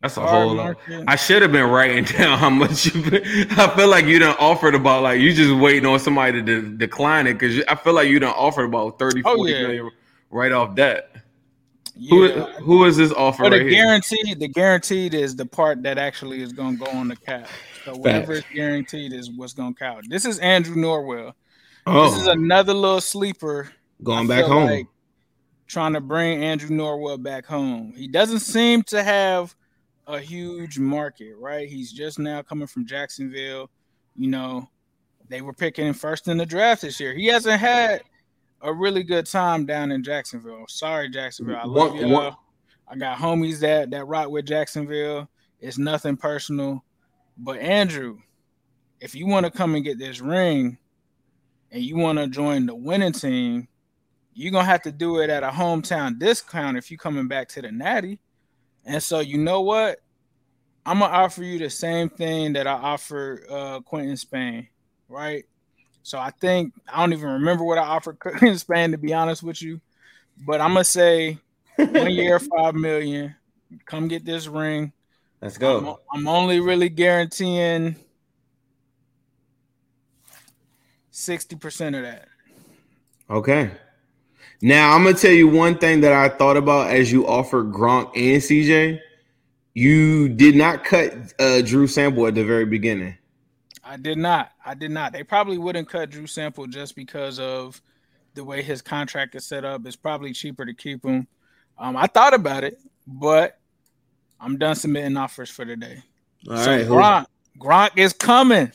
[0.00, 0.76] That's a whole lot.
[1.08, 3.02] I should have been writing down how much you.
[3.04, 6.76] I feel like you done offered about like you just waiting on somebody to de-
[6.76, 9.62] decline it because I feel like you done offered about 30, 40 oh, yeah.
[9.62, 9.90] million
[10.30, 11.10] right off that.
[11.98, 12.10] Yeah.
[12.10, 13.42] Who who is this offer?
[13.42, 14.36] But right the guaranteed, here?
[14.36, 17.48] the guaranteed is the part that actually is going to go on the cap.
[17.84, 18.46] So whatever Fact.
[18.50, 20.06] is guaranteed is what's going to count.
[20.08, 21.32] This is Andrew Norwell.
[21.86, 22.08] Oh.
[22.08, 22.32] This is oh.
[22.32, 24.66] another little sleeper going back home.
[24.70, 24.86] Like
[25.66, 27.92] trying to bring Andrew Norwell back home.
[27.96, 29.54] He doesn't seem to have
[30.06, 31.68] a huge market, right?
[31.68, 33.70] He's just now coming from Jacksonville.
[34.16, 34.68] You know,
[35.28, 37.12] they were picking first in the draft this year.
[37.12, 38.02] He hasn't had
[38.60, 40.64] a really good time down in Jacksonville.
[40.68, 41.56] Sorry, Jacksonville.
[41.56, 42.16] I love you.
[42.90, 45.28] I got homies that that rock with Jacksonville.
[45.60, 46.84] It's nothing personal.
[47.36, 48.18] But Andrew,
[49.00, 50.78] if you want to come and get this ring
[51.70, 53.68] and you want to join the winning team,
[54.32, 57.62] you're gonna have to do it at a hometown discount if you're coming back to
[57.62, 58.20] the natty.
[58.84, 59.98] And so you know what?
[60.86, 64.68] I'm gonna offer you the same thing that I offered uh Quinton Spain,
[65.08, 65.44] right?
[66.02, 69.42] So I think I don't even remember what I offered Quinton Spain to be honest
[69.42, 69.80] with you,
[70.46, 71.38] but I'm gonna say
[71.76, 73.34] one year, five million.
[73.84, 74.92] Come get this ring.
[75.42, 76.00] Let's go.
[76.12, 77.96] I'm, I'm only really guaranteeing
[81.12, 82.28] 60% of that.
[83.28, 83.70] Okay.
[84.62, 88.06] Now I'm gonna tell you one thing that I thought about as you offered Gronk
[88.16, 89.00] and CJ.
[89.74, 93.17] You did not cut uh, Drew Sample at the very beginning.
[93.88, 94.52] I did not.
[94.62, 95.14] I did not.
[95.14, 97.80] They probably wouldn't cut Drew Sample just because of
[98.34, 99.86] the way his contract is set up.
[99.86, 101.26] It's probably cheaper to keep him.
[101.78, 103.58] Um, I thought about it, but
[104.38, 106.02] I'm done submitting offers for today.
[106.50, 107.26] All so right, Gronk,
[107.58, 108.70] Gronk is coming.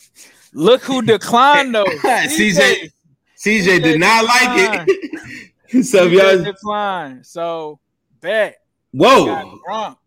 [0.52, 1.86] Look who declined though.
[1.86, 2.92] CJ,
[3.38, 5.86] CJ did not like it.
[5.86, 7.24] so CJ y'all declined.
[7.24, 7.80] So
[8.20, 8.58] bet.
[8.92, 9.24] Whoa.
[9.24, 9.98] I got Gronk.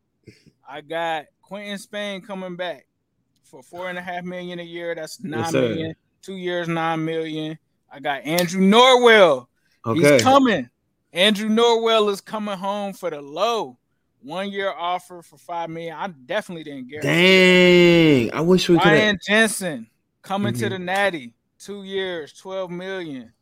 [0.68, 2.86] I got Quinton Spain coming back
[3.46, 4.94] for four and a half million a year.
[4.94, 5.94] That's nine Yes, million.
[6.22, 7.58] Two years, nine million.
[7.90, 9.46] I got Andrew Norwell.
[9.86, 10.14] Okay.
[10.14, 10.68] He's coming.
[11.12, 13.78] Andrew Norwell is coming home for the low.
[14.20, 15.94] One year offer for five million.
[15.96, 17.06] I definitely didn't get it.
[17.06, 18.32] Dang.
[18.34, 19.86] I wish we could Ryan Jensen
[20.22, 20.70] coming to Mhm.
[20.70, 23.32] the Natty, two years, 12 million.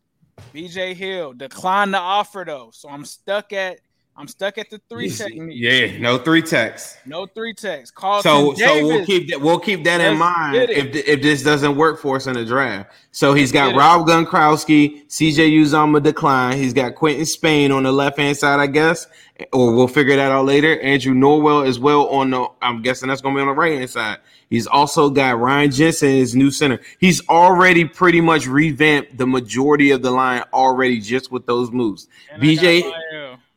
[0.52, 2.70] BJ Hill declined the offer though.
[2.72, 3.80] So I'm stuck at
[4.16, 5.56] I'm stuck at the three technique.
[5.60, 6.96] Yeah, no three techs.
[7.04, 7.90] No three techs.
[7.90, 11.42] Carlton So so we'll keep that we'll keep that in Let's mind if if this
[11.42, 12.92] doesn't work for us in the draft.
[13.10, 13.74] So he's got.
[13.76, 16.58] Rob Gronkowski, CJ Uzomah decline.
[16.58, 19.06] He's got Quinton Spain on the left hand side, I guess,
[19.52, 20.80] or we'll figure that out later.
[20.80, 22.46] Andrew Norwell as well on the.
[22.62, 24.18] I'm guessing that's going to be on the right hand side.
[24.50, 26.80] He's also got Ryan Jensen, his new center.
[26.98, 32.08] He's already pretty much revamped the majority of the line already just with those moves.
[32.30, 32.82] And BJ.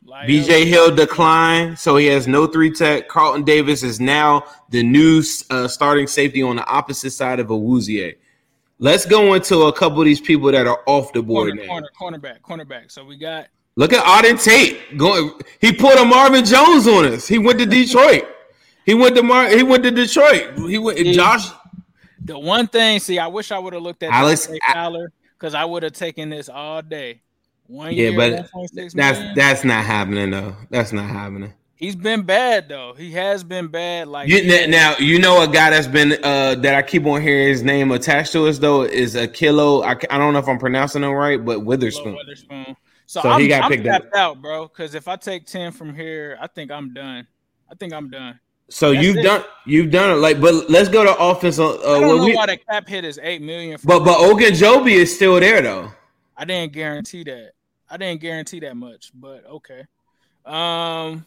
[0.08, 0.22] Got Lyle.
[0.22, 0.30] Lyle.
[0.30, 3.08] BJ Hill declined, so he has no three tech.
[3.08, 8.16] Carlton Davis is now the new uh, starting safety on the opposite side of Awuzie.
[8.80, 11.88] Let's go into a couple of these people that are off the board corner, now.
[12.00, 12.92] corner, cornerback, cornerback.
[12.92, 15.32] So we got Look at Auden Tate going.
[15.62, 17.28] He put a Marvin Jones on us.
[17.28, 18.28] He went to Detroit.
[18.88, 19.50] he went to Mar.
[19.50, 20.58] He went to Detroit.
[20.58, 21.00] He went.
[21.00, 21.12] Yeah.
[21.12, 21.48] Josh.
[22.24, 23.00] the one thing.
[23.00, 25.84] See, I wish I would have looked at Alex- Alex I- Tyler because I would
[25.84, 27.22] have taken this all day.
[27.68, 29.36] One Yeah, year, but that's million.
[29.36, 30.56] that's not happening though.
[30.70, 31.54] That's not happening.
[31.76, 32.94] He's been bad though.
[32.98, 34.08] He has been bad.
[34.08, 37.22] Like You, yeah, now you know a guy that's been uh, that I keep on
[37.22, 39.84] hearing his name attached to us though is Ahkello.
[39.84, 42.16] I, I don't know if I'm pronouncing it right, but Witherspoon.
[42.16, 42.76] Witherspoon.
[43.06, 44.04] So, So I'm, he got I'm picked up.
[44.16, 44.68] out, bro.
[44.68, 47.28] Because if I take ten from here, I think I'm done.
[47.70, 48.40] I think I'm done.
[48.70, 49.22] So That's you've it.
[49.24, 51.60] done you've done it like, but let's go to offense.
[51.60, 53.78] Uh, I don't know we- why the cap hit is eight million.
[53.78, 55.92] For but but Ogunjobi is still there though.
[56.36, 57.52] I didn't guarantee that.
[57.90, 59.86] I didn't guarantee that much, but okay.
[60.46, 61.26] Um,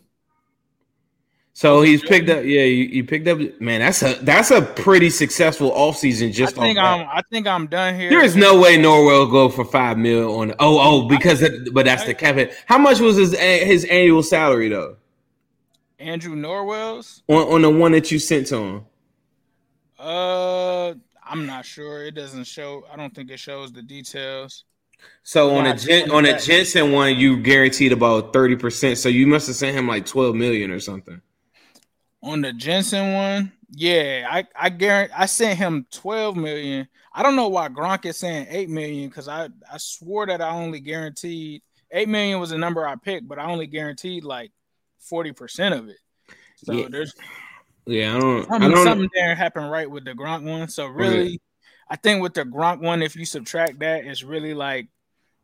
[1.53, 2.45] So he's picked up.
[2.45, 3.39] Yeah, you, you picked up.
[3.61, 7.07] Man, that's a that's a pretty successful offseason just I think I'm.
[7.09, 8.09] I think I'm done here.
[8.09, 10.53] There is no way Norwell will go for five mil on.
[10.59, 12.55] Oh oh, because it, but that's the cap hit.
[12.67, 14.97] How much was his his annual salary though
[15.99, 17.23] Andrew Norwell's.
[17.29, 18.87] on on the one that you sent to him?
[19.99, 22.05] Uh, I'm not sure.
[22.05, 22.85] It doesn't show.
[22.91, 24.65] I don't think it shows the details.
[25.23, 28.99] So on a Yeah, Jen, on a Jensen one, you guaranteed about thirty percent.
[28.99, 31.21] So you must have sent him like twelve million or something.
[32.23, 36.89] On the Jensen one, yeah, I I guarantee I sent him 12 million.
[37.13, 40.51] I don't know why Gronk is saying 8 million because I I swore that I
[40.51, 44.53] only guaranteed 8 million was the number I picked, but I only guaranteed like
[45.11, 45.99] 40% of it.
[46.57, 46.89] So Yeah.
[46.91, 47.15] there's
[47.87, 48.51] Yeah, I don't.
[48.51, 48.85] I don't.
[48.85, 50.69] something there happened right with the Gronk one.
[50.69, 51.41] So really,
[51.91, 54.89] I think with the Gronk one, if you subtract that, it's really like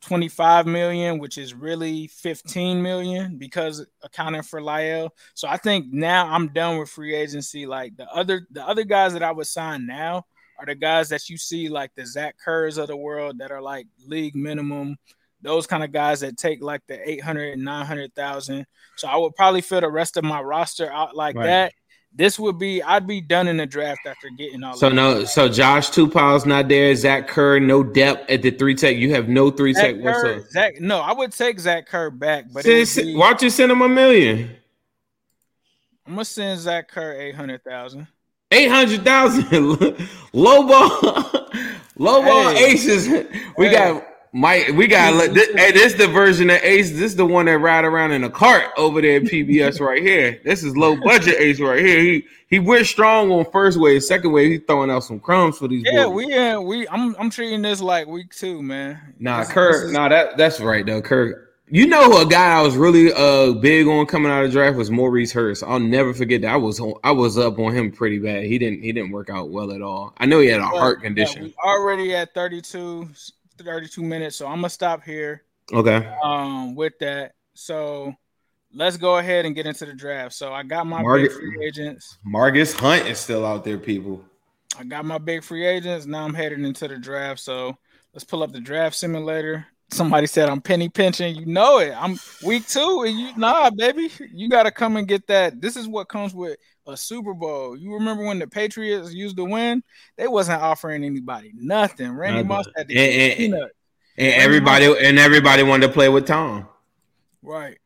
[0.02, 5.12] 25 million, which is really 15 million because accounting for Lyle.
[5.34, 7.66] So I think now I'm done with free agency.
[7.66, 10.26] Like the other the other guys that I would sign now
[10.58, 13.60] are the guys that you see like the Zach Kerrs of the world that are
[13.62, 14.96] like league minimum.
[15.42, 18.66] Those kind of guys that take like the 800 and 900,000.
[18.96, 21.46] So I would probably fill the rest of my roster out like Right.
[21.46, 21.72] that.
[22.16, 25.48] This would be I'd be done in the draft after getting all So no, so
[25.50, 26.94] Josh Tupou's not there.
[26.94, 28.96] Zach Kerr, no depth at the three tech.
[28.96, 30.46] You have no three Zach tech Kerr, whatsoever.
[30.50, 33.70] Zach, no, I would take Zach Kerr back, but Send- be- why don't you send
[33.70, 34.50] him a million?
[36.06, 38.06] I'm gonna send Zach Kerr eight hundred thousand.
[38.50, 39.50] Eight hundred thousand.
[40.32, 41.50] low ball,
[41.98, 42.72] low ball Hey.
[42.72, 43.08] aces.
[43.58, 43.72] We Hey.
[43.72, 44.06] got
[44.36, 44.68] Mike.
[44.74, 45.72] We got this, hey.
[45.72, 46.90] This the version of Ace.
[46.90, 50.02] This is the one that ride around in a cart over there at PBS right
[50.02, 50.40] here.
[50.44, 52.00] This is low budget Ace right here.
[52.00, 54.04] He he went strong on first wave.
[54.04, 55.84] Second wave, he's throwing out some crumbs for these.
[55.86, 56.26] Yeah, boys.
[56.26, 59.14] we uh, we I'm I'm treating this like week two, man.
[59.18, 59.72] Nah, This- Kerr.
[59.72, 61.00] this is- Nah, that that's right though.
[61.02, 61.42] Kerr.
[61.68, 64.88] You know, a guy I was really uh big on coming out of draft was
[64.88, 65.64] Maurice Hurst.
[65.64, 66.52] I'll never forget that.
[66.52, 68.44] I was on, I was up on him pretty bad.
[68.44, 70.12] He didn't he didn't work out well at all.
[70.18, 71.42] I know he had a Well, heart condition.
[71.42, 73.08] we already at 32,
[73.64, 75.42] 32 minutes, so I'm gonna stop here.
[75.72, 76.06] Okay.
[76.22, 78.14] Um, with that, so
[78.72, 80.34] let's go ahead and get into the draft.
[80.34, 82.18] So I got my Margaret- big free agents.
[82.24, 84.24] Marcus Hunt is still out there, people.
[84.78, 86.06] I got my big free agents.
[86.06, 87.40] Now I'm heading into the draft.
[87.40, 87.76] So
[88.12, 89.66] let's pull up the draft simulator.
[89.90, 91.36] Somebody said I'm penny pinching.
[91.36, 91.94] You know it.
[91.96, 94.10] I'm week two, and you nah, baby.
[94.32, 95.60] You gotta come and get that.
[95.60, 97.76] This is what comes with a Super Bowl.
[97.76, 99.82] You remember when the Patriots used to win?
[100.16, 102.12] They wasn't offering anybody nothing.
[102.12, 102.42] Randy.
[102.44, 103.70] Moss had to And- and-.
[104.18, 106.66] And everybody and everybody wanted to play with Tom.
[107.42, 107.76] Right.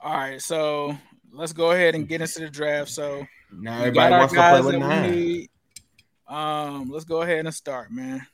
[0.00, 0.40] All right.
[0.40, 0.96] So
[1.32, 2.90] let's go ahead and get into the draft.
[2.90, 5.10] So Now everybody wants to play with nine.
[5.10, 5.50] need.
[6.28, 8.24] Um, let's go ahead and start, man.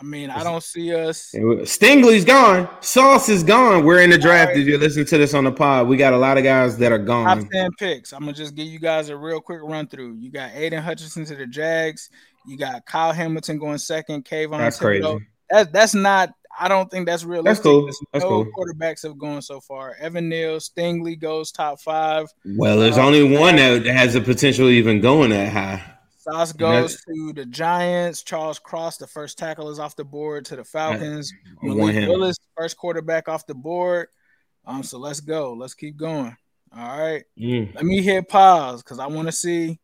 [0.00, 1.32] I mean, I don't see us.
[1.32, 2.68] Stingley's gone.
[2.80, 3.84] Sauce is gone.
[3.84, 4.54] We're in the draft.
[4.54, 5.86] Did you listen to this on the pod?
[5.86, 7.24] We got a lot of guys that are gone.
[7.26, 7.48] Top gone.
[7.50, 8.12] 10 picks.
[8.12, 10.16] I'm gonna just give you guys a real quick run through.
[10.16, 12.10] You got Aidan Hutchinson to the Jags.
[12.46, 14.24] You got Kyle Hamilton going second.
[14.24, 14.80] Kayvon That's Thibodeaux.
[14.80, 15.26] crazy.
[15.50, 16.30] That's that's not.
[16.58, 17.44] I don't think that's realistic.
[17.44, 17.86] That's cool.
[18.12, 18.46] That's no cool.
[18.52, 19.94] quarterbacks have gone so far.
[19.98, 22.26] Evan Neal, Stingley goes top five.
[22.44, 25.82] Well, there's um, only one that has the potential even going that high.
[26.22, 28.22] Sauce goes to the Giants.
[28.22, 31.32] Charles Cross, the first tackle, is off the board to the Falcons.
[31.60, 32.08] Malik.
[32.08, 34.06] Willis, first quarterback off the board.
[34.64, 35.54] Um, so let's go.
[35.54, 36.36] Let's keep going.
[36.76, 37.24] All right.
[37.36, 37.74] Mm.
[37.74, 39.80] Let me hit pause because I want to see.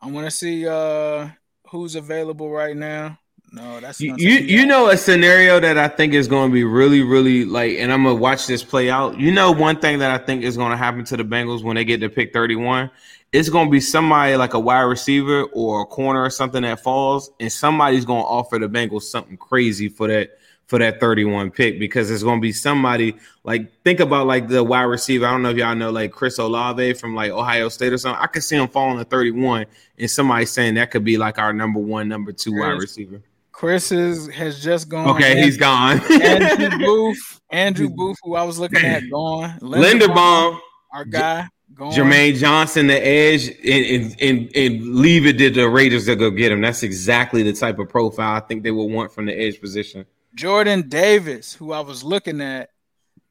[0.00, 1.30] I want to see uh
[1.68, 3.18] who's available right now.
[3.52, 7.02] No, that's you you know a scenario that I think is going to be really
[7.02, 9.18] really like, and I'm gonna watch this play out.
[9.18, 11.76] You know one thing that I think is going to happen to the Bengals when
[11.76, 12.90] they get to pick 31,
[13.32, 16.80] it's going to be somebody like a wide receiver or a corner or something that
[16.80, 21.52] falls, and somebody's going to offer the Bengals something crazy for that for that 31
[21.52, 23.14] pick because it's going to be somebody
[23.44, 25.24] like think about like the wide receiver.
[25.26, 28.20] I don't know if y'all know like Chris Olave from like Ohio State or something.
[28.20, 29.66] I could see him falling to 31,
[29.98, 33.22] and somebody saying that could be like our number one, number two wide receiver.
[33.52, 35.08] Chris is, has just gone.
[35.16, 35.98] Okay, he's gone.
[36.20, 39.58] Andrew Booth, Andrew Booth, who I was looking at, gone.
[39.60, 40.60] Linderbaum,
[40.92, 41.92] our guy, gone.
[41.92, 46.30] Jermaine Johnson, the edge, and, and, and, and leave it to the Raiders to go
[46.30, 46.60] get him.
[46.60, 50.06] That's exactly the type of profile I think they would want from the edge position.
[50.34, 52.70] Jordan Davis, who I was looking at.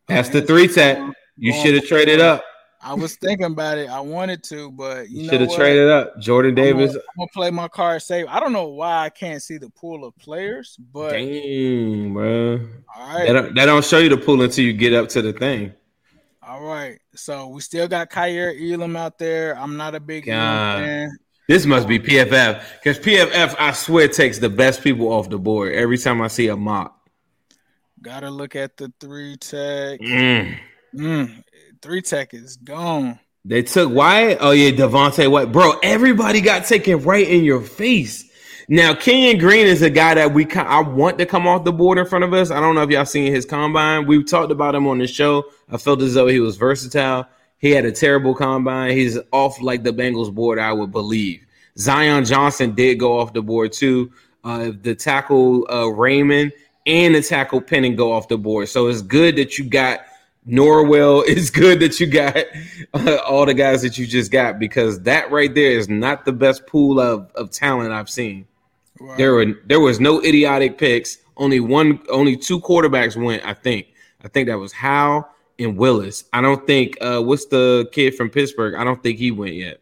[0.08, 0.98] That's the three tech.
[1.38, 2.44] You should have traded up.
[2.82, 3.90] I was thinking about it.
[3.90, 6.20] I wanted to, but you, You should have traded up.
[6.20, 6.96] Jordan I'm gonna- Davis.
[6.96, 8.26] I'm gonna play my card safe.
[8.30, 12.60] I don't know why I can't see the pool of players, but Dang, bro.
[12.96, 15.34] all That don't, that don't show you the pool until you get up to the
[15.34, 15.74] thing.
[16.48, 17.00] All right.
[17.16, 19.58] So we still got Kaiir Elam out there.
[19.58, 21.18] I'm not a big fan.
[21.48, 25.74] This must be PFF because PFF, I swear, takes the best people off the board
[25.74, 27.10] every time I see a mock.
[28.02, 30.00] Gotta look at the three tech.
[30.00, 30.58] Mm.
[30.96, 31.44] Mm,
[31.82, 33.20] three tech is gone.
[33.44, 34.40] They took Wyatt.
[34.42, 35.74] Oh yeah, Devonte Wyatt, bro.
[35.84, 38.25] Everybody got taken right in your face.
[38.68, 42.00] Now Kenyon Green is a guy that we I want to come off the board
[42.00, 42.50] in front of us.
[42.50, 44.08] I don't know if y'all seen his combine.
[44.08, 45.44] We've talked about him on the show.
[45.70, 47.28] I felt as though he was versatile.
[47.60, 48.92] He had a terrible combine.
[48.92, 51.46] He's off like the Bengals board, I would believe.
[51.78, 54.12] Zion Johnson did go off the board too.
[54.44, 56.52] Uh, the tackle uh, Raymond
[56.88, 58.70] and the tackle Penning go off the board.
[58.70, 60.02] So it's good that you got
[60.48, 61.24] Norwell.
[61.28, 62.38] It's good that you got
[62.96, 66.34] uh, all the guys that you just got because that right there is not the
[66.34, 68.48] best pool of, of talent I've seen.
[69.00, 69.18] Right.
[69.18, 71.18] There were there was no idiotic picks.
[71.38, 73.46] Only one, only two quarterbacks went.
[73.46, 73.88] I think.
[74.24, 75.28] I think that was Howell
[75.60, 76.24] and Willis.
[76.34, 76.98] I don't think.
[77.02, 78.76] Uh, what's the kid from Pittsburgh?
[78.76, 79.82] I don't think he went yet.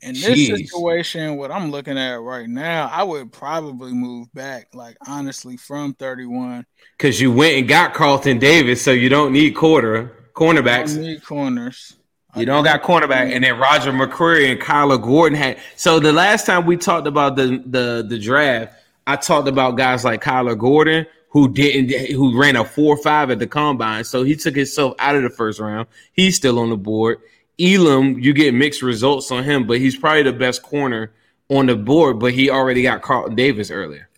[0.00, 0.56] In this Jeez.
[0.58, 5.92] situation, what I'm looking at right now, I would probably move back, like honestly, from
[5.94, 6.64] 31.
[6.96, 10.96] Because you went and got Carlton Davis, so you don't need quarter I cornerbacks.
[10.96, 11.97] need corners.
[12.36, 15.58] You don't got cornerback, and then Roger McCreary and Kyler Gordon had.
[15.76, 18.74] So the last time we talked about the the the draft,
[19.06, 23.38] I talked about guys like Kyler Gordon who didn't who ran a four five at
[23.38, 25.88] the combine, so he took himself out of the first round.
[26.12, 27.18] He's still on the board.
[27.60, 31.12] Elam, you get mixed results on him, but he's probably the best corner
[31.48, 32.18] on the board.
[32.18, 34.08] But he already got Carlton Davis earlier.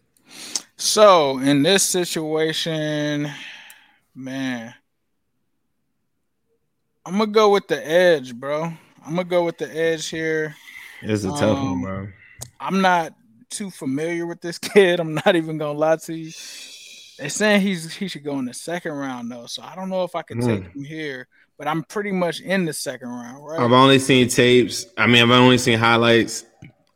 [0.76, 3.30] So in this situation,
[4.14, 4.74] man,
[7.06, 8.64] I'm gonna go with the edge, bro.
[9.04, 10.54] I'm gonna go with the edge here.
[11.02, 12.08] It's a tough Um, one, bro.
[12.60, 13.14] I'm not
[13.48, 15.00] too familiar with this kid.
[15.00, 16.32] I'm not even gonna lie to you.
[17.18, 20.04] They're saying he's he should go in the second round though, so I don't know
[20.04, 21.26] if I can take him here.
[21.58, 23.60] But I'm pretty much in the second round, right?
[23.60, 24.86] I've only seen tapes.
[24.96, 26.46] I mean, I've only seen highlights.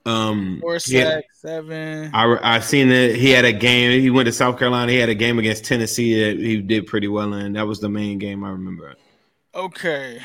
[0.07, 2.11] Um, Four seven.
[2.15, 4.01] I I seen that he had a game.
[4.01, 4.91] He went to South Carolina.
[4.93, 7.55] He had a game against Tennessee that he did pretty well in.
[7.55, 8.95] That was the main game I remember.
[9.55, 10.21] Okay.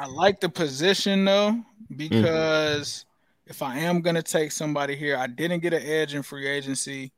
[0.00, 1.62] I like the position though,
[1.96, 3.04] because
[3.46, 7.12] if I am gonna take somebody here, I didn't get an edge in free agency.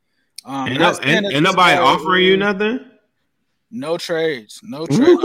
[0.45, 2.79] Um, Ain't, not no, saying ain't, that ain't this nobody offering you nothing.
[3.69, 5.17] No trades, no trade,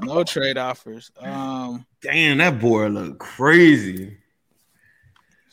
[0.00, 1.10] no trade offers.
[1.18, 4.16] Um, Damn, that boy look crazy.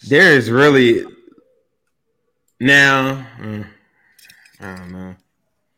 [0.08, 1.06] There is really
[2.60, 3.26] now.
[3.40, 3.68] mm,
[4.60, 5.16] I don't know.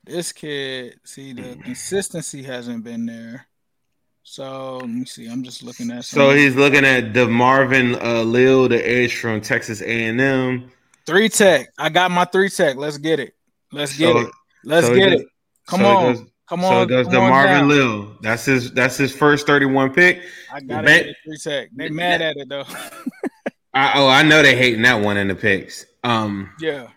[0.04, 3.47] This kid, see the consistency hasn't been there.
[4.24, 5.28] So let me see.
[5.28, 6.06] I'm just looking at.
[6.06, 10.72] So he's looking at the Marvin uh, Leal, the edge from Texas A and M.
[11.06, 11.70] three tech.
[11.78, 12.78] I got my three tech.
[12.78, 13.34] Let's get it.
[13.72, 14.30] Let's get it.
[14.64, 15.28] Let's so get does- it.
[15.68, 16.14] Come so on.
[16.16, 16.88] does- Come So on.
[16.89, 17.70] does come the Marvin down.
[17.70, 18.18] Leal.
[18.22, 18.72] That's his.
[18.74, 20.22] That's his first thirty-one pick.
[20.52, 21.16] I got Bet- it.
[21.24, 21.70] Three tech.
[21.74, 22.66] They mad at it though.
[23.74, 25.86] I, oh, I know they hating that one in the picks.
[26.04, 26.88] Um, yeah,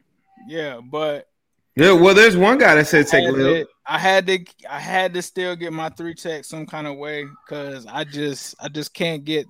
[0.49, 1.29] yeah, but
[1.77, 3.65] yeah, well, there's one guy that said take had, Leal.
[3.87, 7.27] I had to, I had to still get my three tech some kind of way
[7.47, 9.47] because I just, I just can't get.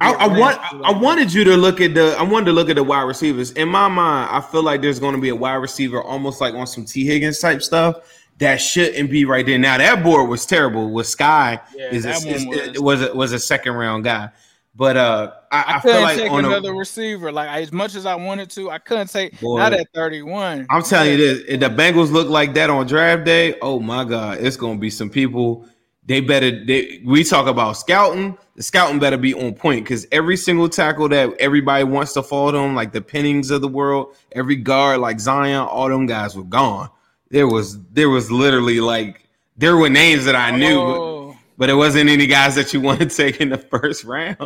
[0.00, 0.56] I, get I want.
[0.60, 2.16] nasty I wanted you to look at the.
[2.18, 3.52] I wanted to look at the wide receivers.
[3.52, 6.54] In my mind, I feel like there's going to be a wide receiver, almost like
[6.54, 7.96] on some Tee Higgins type stuff.
[8.38, 9.58] That shouldn't be right there.
[9.58, 10.90] Now that board was terrible.
[10.90, 14.28] With Skyy Yeah, is, a, is was- it was a, was a second round guy,
[14.76, 17.32] but uh, I, I couldn't like take on a, another receiver.
[17.32, 19.58] Like as much as I wanted to, I couldn't take Boy.
[19.58, 20.66] not at thirty one.
[20.68, 24.04] I'm telling you this: if the Bengals look like that on draft day, oh my
[24.04, 25.66] god, it's gonna be some people.
[26.04, 26.64] They better.
[26.64, 28.36] They, we talk about scouting.
[28.54, 32.54] The scouting better be on point because every single tackle that everybody wants to fall
[32.56, 36.44] on, like the Pennings of the world, every guard like Zion, all them guys were
[36.44, 36.90] gone.
[37.30, 41.15] There was there was literally like there were names that I knew, but, Oh,
[41.56, 44.36] but it wasn't any guys that you want to take in the first round.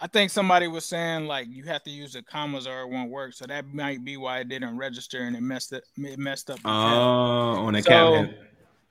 [0.00, 3.10] I think somebody was saying like you have to use the commas or it won't
[3.10, 3.32] work.
[3.32, 6.58] So that might be why it didn't register and it messed it, it messed up.
[6.64, 8.38] Oh, on the So, cabinet.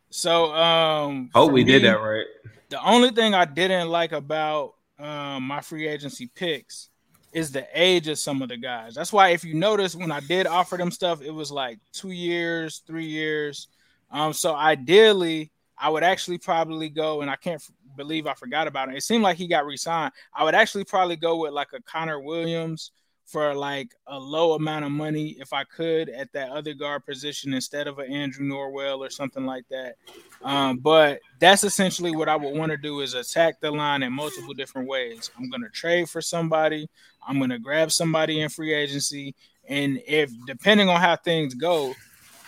[0.10, 2.26] So um, Hope we did that right.
[2.70, 6.90] The only thing I didn't like about um, my free agency picks
[7.32, 8.96] is the age of some of the guys.
[8.96, 12.12] That's why if you notice when I did offer them stuff, it was like two
[12.12, 13.68] years, three years.
[14.12, 18.68] Um, so ideally, I would actually probably go, and I can't f- believe I forgot
[18.68, 18.96] about it.
[18.96, 20.14] It seemed like he got re-signed.
[20.34, 22.92] I would actually probably go with like a Connor Williams
[23.26, 27.54] for like a low amount of money if I could at that other guard position
[27.54, 29.96] instead of an Andrew Norwell or something like that.
[30.44, 34.12] Um, but that's essentially what I would want to do is attack the line in
[34.12, 35.32] multiple different ways.
[35.38, 36.90] I'm gonna trade for somebody,
[37.26, 39.36] I'm gonna grab somebody in free agency,
[39.68, 41.96] and if depending on how things go,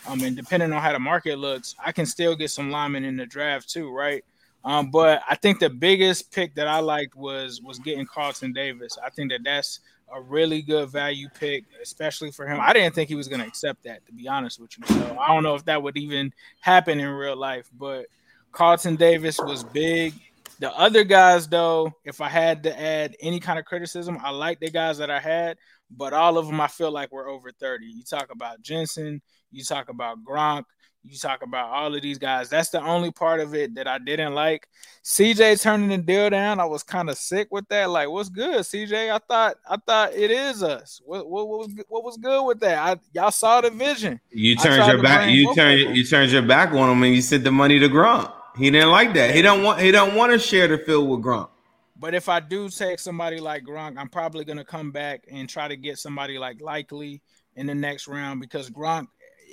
[0.08, 3.18] um, and depending on how the market looks, I can still get some linemen in
[3.18, 4.24] the draft too, right?
[4.64, 8.97] Um, but I think the biggest pick that I liked was was getting Carlton Davis.
[9.03, 9.80] I think that that's
[10.14, 12.60] a really good value pick, especially for him.
[12.62, 14.86] I didn't think he was going to accept that, to be honest with you.
[14.88, 17.70] So I don't know if that would even happen in real life.
[17.78, 18.08] But
[18.51, 20.14] Carlton Davis was big.
[20.60, 24.60] The other guys, though, if I had to add any kind of criticism, I like
[24.60, 25.58] the guys that I had,
[25.91, 27.86] but all of them I feel like were over 30.
[27.86, 30.64] You talk about Jensen, you talk about Gronk,
[31.08, 32.49] you talk about all of these guys.
[32.49, 34.68] That's the only part of it that I didn't like.
[35.03, 37.89] CJ turning the deal down, I was kind of sick with that.
[37.89, 39.14] Like, what's good, CJ?
[39.14, 41.01] I thought I thought it is us.
[41.06, 42.78] What what, what was what was good with that?
[42.78, 44.20] I y'all saw the vision.
[44.32, 45.30] You turned your back.
[45.30, 45.89] You turned.
[45.89, 45.95] them.
[45.95, 48.32] You turned your back on him, and you sent the money to Gronk.
[48.58, 49.36] He didn't like that.
[49.36, 49.82] He don't want.
[49.82, 51.49] He don't want to share the field with Gronk.
[51.97, 55.68] But if I do take somebody like Gronk, I'm probably gonna come back and try
[55.68, 57.22] to get somebody like Likely
[57.56, 59.08] in the next round because Gronk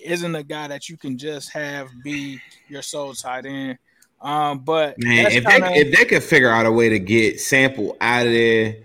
[0.05, 3.79] isn't a guy that you can just have be your sole tight end.
[4.21, 7.41] Um, but Man, if kinda- they if they could figure out a way to get
[7.41, 8.77] Sample out of there,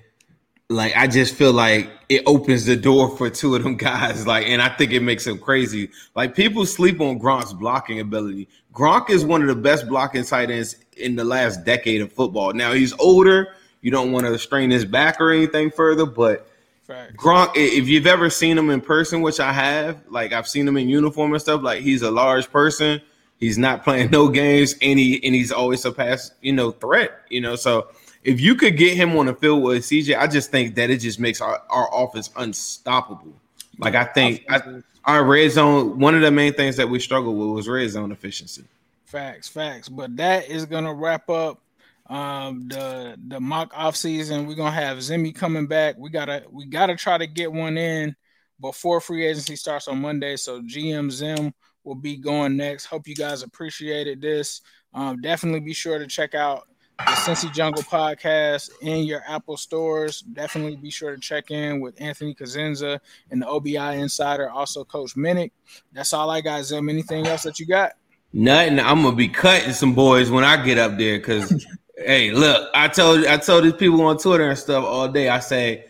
[0.70, 4.26] like I just feel like it opens the door for two of them guys.
[4.28, 5.90] Like, and I think it makes them crazy.
[6.16, 8.48] Like people sleep on Gronk's blocking ability.
[8.78, 12.54] Gronk is one of the best blocking tight ends in the last decade of football.
[12.54, 13.56] Now he's older.
[13.82, 16.48] You don't want to strain his back or anything further, but
[16.86, 17.14] Facts.
[17.16, 20.78] Gronk, if you've ever seen him in person, which I have, like I've seen him
[20.78, 23.02] in uniform and stuff, like he's a large person.
[23.40, 27.12] He's not playing no games, and he and he's always a pass, you know, threat.
[27.30, 27.90] You know, so
[28.24, 31.00] if you could get him on the field with CJ, I just think that it
[31.00, 33.34] just makes our, our offense unstoppable.
[33.80, 34.62] Like I think I,
[35.08, 38.12] our red zone, one of the main things that we struggle with was red zone
[38.12, 38.66] efficiency.
[39.06, 39.88] Facts, facts.
[39.88, 41.62] But that is gonna wrap up
[42.08, 44.46] um the the mock off season.
[44.46, 45.96] We're gonna have Zimmy coming back.
[45.98, 48.16] We gotta we gotta try to get one in
[48.60, 50.36] before free agency starts on Monday.
[50.36, 51.54] So GM Zim
[51.86, 52.86] will be going next.
[52.86, 54.62] Hope you guys appreciated this.
[54.94, 56.64] Um, definitely be sure to check out
[56.98, 60.22] the Cincy Jungle podcast in your Apple stores.
[60.22, 63.00] Definitely be sure to check in with Anthony Cosenza
[63.32, 65.52] and the OBI Insider, also Coach Minnick.
[65.94, 66.90] That's all I got, Zim.
[66.90, 67.94] Anything else that you got?
[68.34, 68.80] Nothing.
[68.80, 71.66] I'm gonna be cutting some boys when I get up there because,
[71.98, 75.30] hey, look, I told I told these people on Twitter and stuff all day.
[75.30, 75.86] I say,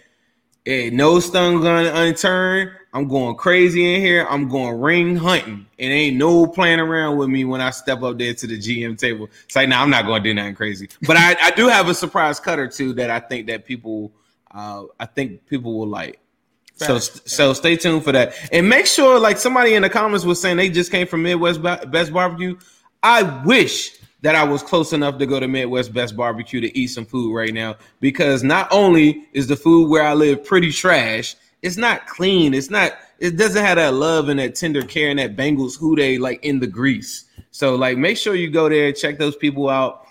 [0.65, 2.71] hey, no stone gun unturned.
[2.97, 4.25] I'm going crazy in here.
[4.27, 5.67] I'm going ring hunting.
[5.77, 8.97] It ain't no playing around with me when I step up there to the GM
[8.97, 9.29] table.
[9.45, 10.89] It's like, now nah, I'm not going to do nothing crazy.
[11.03, 14.11] But I, I do have a surprise cut or two that I think that people,
[14.49, 16.19] uh, I think people will like.
[16.73, 20.39] So so stay tuned for that, and make sure like somebody in the comments was
[20.39, 22.55] saying they just came from Midwest Best Barbecue.
[23.01, 26.87] I wish that I was close enough to go to Midwest Best Barbecue to eat
[26.87, 31.35] some food right now because not only is the food where I live pretty trash,
[31.67, 32.53] it's not clean.
[32.53, 32.93] It's not.
[33.19, 36.43] It doesn't have that love and that tender care and that Bengals who they like
[36.43, 37.25] in the grease.
[37.51, 40.07] So like, make sure you go there, and check those people out.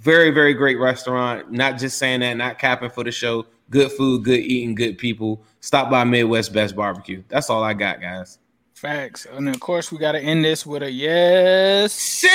[0.00, 1.50] Very very great restaurant.
[1.50, 3.46] Not just saying that, not capping for the show.
[3.70, 5.42] Good food, good eating, good people.
[5.60, 7.22] Stop by Midwest Best Barbecue.
[7.28, 8.38] That's all I got, guys.
[8.74, 9.26] Facts.
[9.32, 11.94] And of course, we got to end this with a yes.
[11.94, 12.28] Sir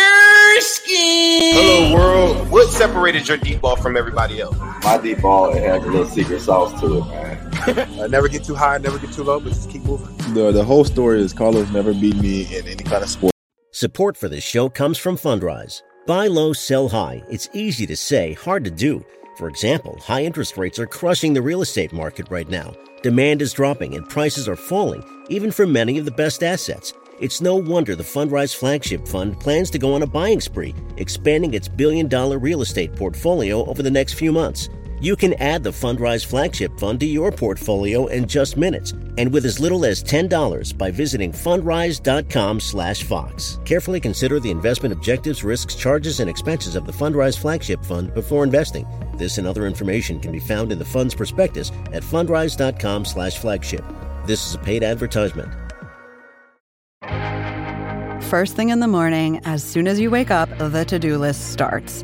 [0.87, 2.49] Hello, world.
[2.49, 4.57] What separated your deep ball from everybody else?
[4.83, 7.50] My deep ball it has a little secret sauce to it, man.
[7.67, 10.15] Uh, never get too high, never get too low, but just keep moving.
[10.33, 13.31] The the whole story is Carlos never beat me in any kind of sport.
[13.71, 15.81] Support for this show comes from Fundrise.
[16.05, 17.23] Buy low, sell high.
[17.29, 19.05] It's easy to say, hard to do.
[19.37, 22.73] For example, high interest rates are crushing the real estate market right now.
[23.01, 26.93] Demand is dropping and prices are falling, even for many of the best assets.
[27.19, 31.53] It's no wonder the Fundrise Flagship Fund plans to go on a buying spree, expanding
[31.53, 34.69] its billion dollar real estate portfolio over the next few months.
[35.01, 39.45] You can add the Fundrise Flagship Fund to your portfolio in just minutes and with
[39.45, 43.59] as little as $10 by visiting fundrise.com/fox.
[43.65, 48.43] Carefully consider the investment objectives, risks, charges and expenses of the Fundrise Flagship Fund before
[48.43, 48.85] investing.
[49.17, 53.83] This and other information can be found in the fund's prospectus at fundrise.com/flagship.
[54.27, 55.49] This is a paid advertisement.
[58.25, 62.03] First thing in the morning, as soon as you wake up, the to-do list starts.